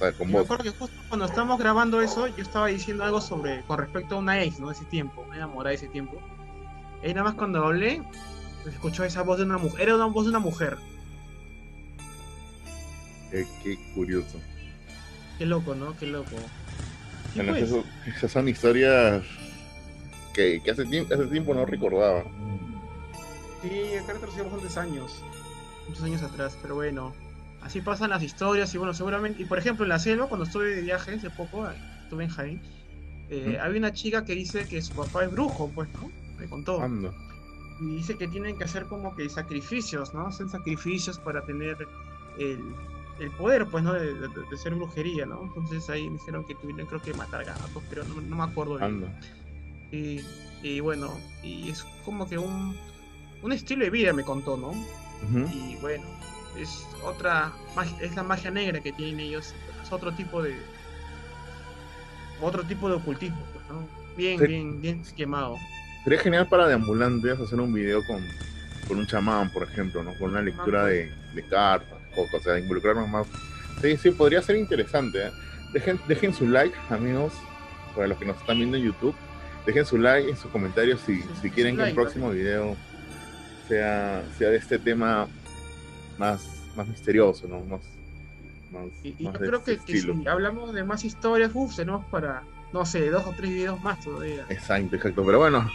mi 0.00 0.12
casa 0.12 0.24
me 0.24 0.38
acuerdo 0.38 0.64
que 0.64 0.70
justo 0.70 0.96
cuando 1.08 1.26
estábamos 1.26 1.58
grabando 1.58 2.00
eso, 2.00 2.26
yo 2.28 2.42
estaba 2.42 2.66
diciendo 2.66 3.04
algo 3.04 3.20
sobre, 3.20 3.62
con 3.62 3.78
respecto 3.78 4.16
a 4.16 4.18
una 4.18 4.42
ex, 4.42 4.60
¿no? 4.60 4.68
De 4.68 4.74
ese 4.74 4.84
tiempo, 4.84 5.22
una 5.22 5.36
enamorada 5.36 5.70
de 5.70 5.76
ese 5.76 5.88
tiempo. 5.88 6.20
Y 7.02 7.08
nada 7.08 7.24
más 7.24 7.34
cuando 7.34 7.64
hablé, 7.64 8.02
pues 8.62 8.74
escuchó 8.74 9.04
esa 9.04 9.22
voz 9.22 9.38
de 9.38 9.44
una 9.44 9.58
mujer, 9.58 9.80
era 9.80 9.96
una 9.96 10.06
voz 10.06 10.24
de 10.24 10.30
una 10.30 10.38
mujer. 10.38 10.76
qué 13.30 13.78
curioso. 13.94 14.40
Qué 15.38 15.46
loco, 15.46 15.74
¿no? 15.74 15.96
Qué 15.96 16.06
loco. 16.06 16.36
esas 18.06 18.32
son 18.32 18.48
historias 18.48 19.22
que, 20.32 20.62
hace, 20.70 20.84
tiempo, 20.84 21.14
hace 21.14 21.26
tiempo 21.26 21.54
no 21.54 21.64
recordaba. 21.64 22.24
Sí, 23.62 23.96
acá 23.96 24.14
retrocedimos 24.14 24.52
bastantes 24.52 24.76
años, 24.76 25.22
muchos 25.88 26.02
años 26.04 26.22
atrás, 26.22 26.58
pero 26.60 26.74
bueno 26.76 27.25
así 27.66 27.80
pasan 27.80 28.10
las 28.10 28.22
historias 28.22 28.72
y 28.74 28.78
bueno, 28.78 28.94
seguramente, 28.94 29.42
y 29.42 29.44
por 29.44 29.58
ejemplo 29.58 29.84
en 29.84 29.90
la 29.90 29.98
selva, 29.98 30.28
cuando 30.28 30.46
estuve 30.46 30.76
de 30.76 30.82
viaje 30.82 31.14
hace 31.14 31.30
poco, 31.30 31.68
estuve 32.02 32.24
en 32.24 32.30
Jaén, 32.30 32.60
eh, 33.28 33.58
había 33.60 33.78
una 33.78 33.92
chica 33.92 34.24
que 34.24 34.34
dice 34.34 34.66
que 34.68 34.80
su 34.80 34.94
papá 34.94 35.24
es 35.24 35.32
brujo, 35.32 35.70
pues, 35.74 35.88
¿no? 35.94 36.10
Me 36.38 36.48
contó. 36.48 36.80
Y 37.80 37.96
dice 37.96 38.16
que 38.16 38.28
tienen 38.28 38.56
que 38.56 38.64
hacer 38.64 38.86
como 38.86 39.14
que 39.16 39.28
sacrificios, 39.28 40.14
¿no? 40.14 40.28
Hacen 40.28 40.48
sacrificios 40.48 41.18
para 41.18 41.42
tener 41.44 41.76
el, 42.38 42.60
el 43.18 43.30
poder, 43.32 43.66
pues, 43.66 43.82
¿no? 43.82 43.92
De, 43.92 44.56
ser 44.56 44.74
brujería, 44.74 45.26
¿no? 45.26 45.42
Entonces 45.42 45.90
ahí 45.90 46.08
me 46.08 46.18
dijeron 46.18 46.44
que 46.44 46.54
tuvieron, 46.54 46.86
creo 46.86 47.02
que 47.02 47.14
matar 47.14 47.44
gatos, 47.44 47.82
pero 47.90 48.04
no, 48.04 48.20
no 48.20 48.36
me 48.36 48.44
acuerdo 48.44 48.78
bien. 48.78 49.06
Y, 49.90 50.20
y, 50.62 50.80
bueno, 50.80 51.12
y 51.42 51.68
es 51.70 51.82
como 52.04 52.28
que 52.28 52.38
un, 52.38 52.76
un 53.42 53.52
estilo 53.52 53.84
de 53.84 53.90
vida, 53.90 54.12
me 54.12 54.22
contó, 54.22 54.56
¿no? 54.56 54.72
Y 55.52 55.76
bueno, 55.76 56.04
es 56.58 56.86
otra 57.04 57.52
es 58.00 58.14
la 58.14 58.22
magia 58.22 58.50
negra 58.50 58.80
que 58.80 58.92
tienen 58.92 59.20
ellos 59.20 59.54
es 59.82 59.92
otro 59.92 60.12
tipo 60.12 60.42
de 60.42 60.54
otro 62.40 62.64
tipo 62.64 62.88
de 62.88 62.96
ocultismo 62.96 63.42
pues, 63.52 64.16
bien 64.16 64.40
bien 64.40 64.80
bien 64.80 65.00
esquemado 65.00 65.56
sería 66.04 66.20
genial 66.20 66.48
para 66.48 66.68
deambulantes 66.68 67.38
hacer 67.38 67.60
un 67.60 67.72
video 67.72 68.04
con, 68.06 68.24
con 68.88 68.98
un 68.98 69.06
chamán 69.06 69.50
por 69.50 69.62
ejemplo 69.62 70.02
no 70.02 70.14
con 70.14 70.30
una 70.30 70.42
lectura 70.42 70.86
de, 70.86 71.12
de, 71.34 71.42
cartas 71.42 71.98
o 72.16 72.40
sea 72.40 72.58
involucrarnos 72.58 73.08
más. 73.08 73.26
Sí 73.82 73.96
sí 73.98 74.10
podría 74.10 74.40
ser 74.40 74.56
interesante 74.56 75.26
¿eh? 75.26 75.30
dejen 75.72 76.00
dejen 76.08 76.32
su 76.32 76.48
like 76.48 76.74
amigos 76.88 77.32
para 77.96 78.08
los 78.08 78.18
que 78.18 78.26
nos 78.26 78.36
están 78.36 78.58
viendo 78.58 78.76
en 78.76 78.84
YouTube. 78.84 79.14
Dejen 79.64 79.84
su 79.84 79.98
like 79.98 80.28
en 80.30 80.36
sus 80.36 80.50
comentarios 80.52 81.00
si, 81.00 81.22
si 81.42 81.50
quieren 81.50 81.76
que 81.76 81.82
el 81.82 81.94
próximo 81.94 82.30
video 82.30 82.76
sea, 83.66 84.22
sea 84.38 84.50
de 84.50 84.58
este 84.58 84.78
tema 84.78 85.26
más, 86.18 86.46
más 86.76 86.86
misterioso, 86.88 87.46
¿no? 87.48 87.60
Más, 87.60 87.80
y, 89.02 89.14
yo 89.22 89.32
creo 89.32 89.62
que, 89.62 89.78
si 89.86 90.26
hablamos 90.26 90.74
de 90.74 90.84
más 90.84 91.04
historias, 91.04 91.50
uff, 91.54 91.76
tenemos 91.76 92.04
para, 92.06 92.42
no 92.72 92.84
sé, 92.84 93.08
dos 93.10 93.24
o 93.26 93.32
tres 93.36 93.50
videos 93.50 93.80
más 93.82 94.00
todavía. 94.00 94.44
Exacto, 94.48 94.96
exacto. 94.96 95.24
Pero 95.24 95.38
bueno, 95.38 95.70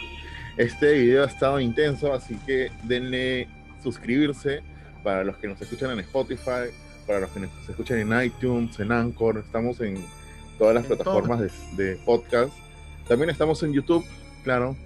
este 0.56 0.92
video 0.92 1.24
ha 1.24 1.26
estado 1.26 1.58
intenso, 1.58 2.12
así 2.12 2.36
que 2.46 2.70
denle 2.84 3.48
suscribirse 3.82 4.62
para 5.02 5.24
los 5.24 5.36
que 5.36 5.48
nos 5.48 5.60
escuchan 5.60 5.90
en 5.90 6.00
Spotify, 6.00 6.70
para 7.06 7.20
los 7.20 7.30
que 7.30 7.40
nos 7.40 7.50
escuchan 7.68 7.98
en 7.98 8.22
iTunes, 8.22 8.78
en 8.78 8.92
Anchor. 8.92 9.38
Estamos 9.38 9.80
en, 9.80 10.04
todas 10.58 10.74
las 10.74 10.86
plataformas 10.86 11.40
de, 11.40 11.50
de, 11.76 11.96
podcast. 12.04 12.52
También 13.08 13.30
estamos 13.30 13.62
en 13.62 13.72
YouTube, 13.72 14.04
claro. 14.44 14.76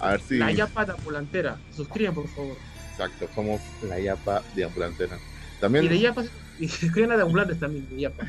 A 0.00 0.12
ver 0.12 0.20
si. 0.20 0.38
La 0.38 0.52
de 0.52 0.92
Ambulantera. 0.92 1.56
Suscriban, 1.70 2.14
por 2.14 2.28
favor. 2.28 2.56
Exacto, 2.94 3.28
somos 3.34 3.60
la 3.82 3.98
Yapa 3.98 4.42
de 4.54 4.64
Ambulantera. 4.64 5.18
También... 5.60 5.84
Y 5.84 5.88
de 5.88 6.00
Yapa, 6.00 6.24
y 6.58 6.66
escriben 6.66 7.10
la 7.10 7.16
de 7.16 7.22
Ambulantes 7.22 7.58
también, 7.58 7.88
de 7.90 8.00
Yapa. 8.02 8.24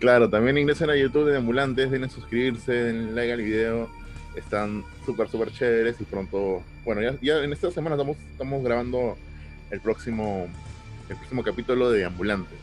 Claro, 0.00 0.30
también 0.30 0.58
ingresen 0.58 0.90
a 0.90 0.96
YouTube 0.96 1.30
de 1.30 1.36
Ambulantes, 1.36 1.90
denle 1.90 2.08
suscribirse, 2.08 2.72
denle 2.72 3.12
like 3.12 3.32
al 3.32 3.42
video. 3.42 3.90
Están 4.36 4.84
súper, 5.04 5.28
súper 5.28 5.52
chéveres 5.52 6.00
y 6.00 6.04
pronto. 6.04 6.62
Bueno, 6.84 7.02
ya, 7.02 7.16
ya 7.20 7.42
en 7.42 7.52
esta 7.52 7.70
semana 7.70 7.96
estamos, 7.96 8.16
estamos 8.30 8.62
grabando 8.62 9.16
el 9.70 9.80
próximo, 9.80 10.48
el 11.08 11.16
próximo 11.16 11.42
capítulo 11.42 11.90
de 11.90 12.04
Ambulantes 12.04 12.58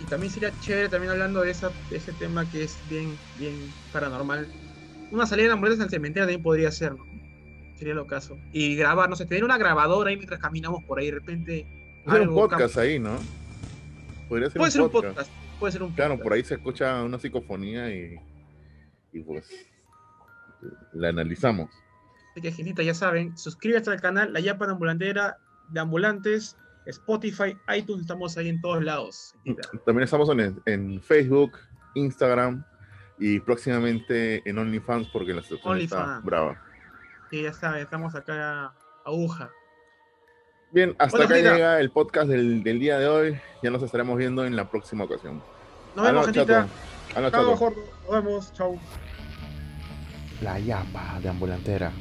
y 0.00 0.04
también 0.04 0.32
sería 0.32 0.52
chévere 0.60 0.88
también 0.88 1.12
hablando 1.12 1.42
de, 1.42 1.50
esa, 1.50 1.70
de 1.90 1.96
ese 1.96 2.12
tema 2.12 2.48
que 2.50 2.64
es 2.64 2.76
bien, 2.88 3.16
bien 3.38 3.54
paranormal. 3.92 4.46
Una 5.10 5.26
salida 5.26 5.48
de 5.48 5.52
ambulancias 5.52 5.84
al 5.84 5.90
cementerio 5.90 6.24
también 6.24 6.42
podría 6.42 6.70
ser, 6.70 6.92
¿no? 6.92 7.06
Sería 7.76 7.94
lo 7.94 8.06
caso. 8.06 8.36
Y 8.52 8.76
grabar, 8.76 9.10
no 9.10 9.16
sé, 9.16 9.26
tener 9.26 9.44
una 9.44 9.58
grabadora 9.58 10.10
ahí 10.10 10.16
mientras 10.16 10.40
caminamos 10.40 10.82
por 10.84 10.98
ahí, 10.98 11.06
de 11.06 11.12
repente. 11.12 12.02
Puede 12.04 12.18
ser 12.18 12.28
un 12.28 12.34
podcast 12.34 12.78
ahí, 12.78 12.98
¿no? 12.98 13.18
Podría 14.28 14.50
ser, 14.50 14.58
puede 14.58 14.68
un, 14.68 14.72
ser 14.72 14.82
podcast. 14.82 15.04
un 15.04 15.14
podcast. 15.14 15.30
Puede 15.58 15.72
ser 15.72 15.82
un 15.82 15.92
Claro, 15.92 16.18
por 16.18 16.32
ahí 16.32 16.44
se 16.44 16.54
escucha 16.54 17.02
una 17.02 17.18
psicofonía 17.18 17.94
y, 17.94 18.16
y 19.12 19.20
pues 19.20 19.50
la 20.92 21.08
analizamos. 21.08 21.70
Así 22.36 22.74
que, 22.74 22.84
ya 22.84 22.94
saben, 22.94 23.36
suscríbete 23.36 23.90
al 23.90 24.00
canal 24.00 24.32
La 24.32 24.40
Yapa 24.40 24.66
de 24.66 24.72
Ambulantera 24.72 25.38
de 25.70 25.80
Ambulantes 25.80 26.56
Spotify, 26.86 27.56
iTunes, 27.74 28.02
estamos 28.02 28.36
ahí 28.36 28.48
en 28.48 28.60
todos 28.60 28.82
lados. 28.82 29.34
También 29.86 30.04
estamos 30.04 30.28
en, 30.30 30.60
en 30.66 31.00
Facebook, 31.00 31.52
Instagram 31.94 32.64
y 33.18 33.40
próximamente 33.40 34.42
en 34.48 34.58
OnlyFans 34.58 35.08
porque 35.08 35.32
la 35.32 35.42
situación 35.42 35.78
está 35.78 36.20
brava. 36.20 36.60
Sí, 37.30 37.42
ya 37.42 37.52
saben, 37.52 37.82
estamos 37.82 38.14
acá 38.14 38.66
a 38.66 38.74
aguja. 39.04 39.50
Bien, 40.70 40.94
hasta 40.98 41.24
acá 41.24 41.36
llega 41.36 41.80
el 41.80 41.90
podcast 41.90 42.28
del, 42.28 42.62
del, 42.62 42.80
día 42.80 42.98
de 42.98 43.06
hoy. 43.06 43.40
Ya 43.62 43.70
nos 43.70 43.82
estaremos 43.82 44.16
viendo 44.16 44.44
en 44.44 44.56
la 44.56 44.68
próxima 44.68 45.04
ocasión. 45.04 45.42
Nos 45.94 46.06
vemos, 46.06 46.26
gentita. 46.26 46.66
Chao, 47.14 47.20
Nos 47.22 48.10
vemos. 48.10 48.52
Chau. 48.52 48.78
La 50.42 50.58
Yapa 50.58 51.20
de 51.22 51.28
ambulantera. 51.28 51.92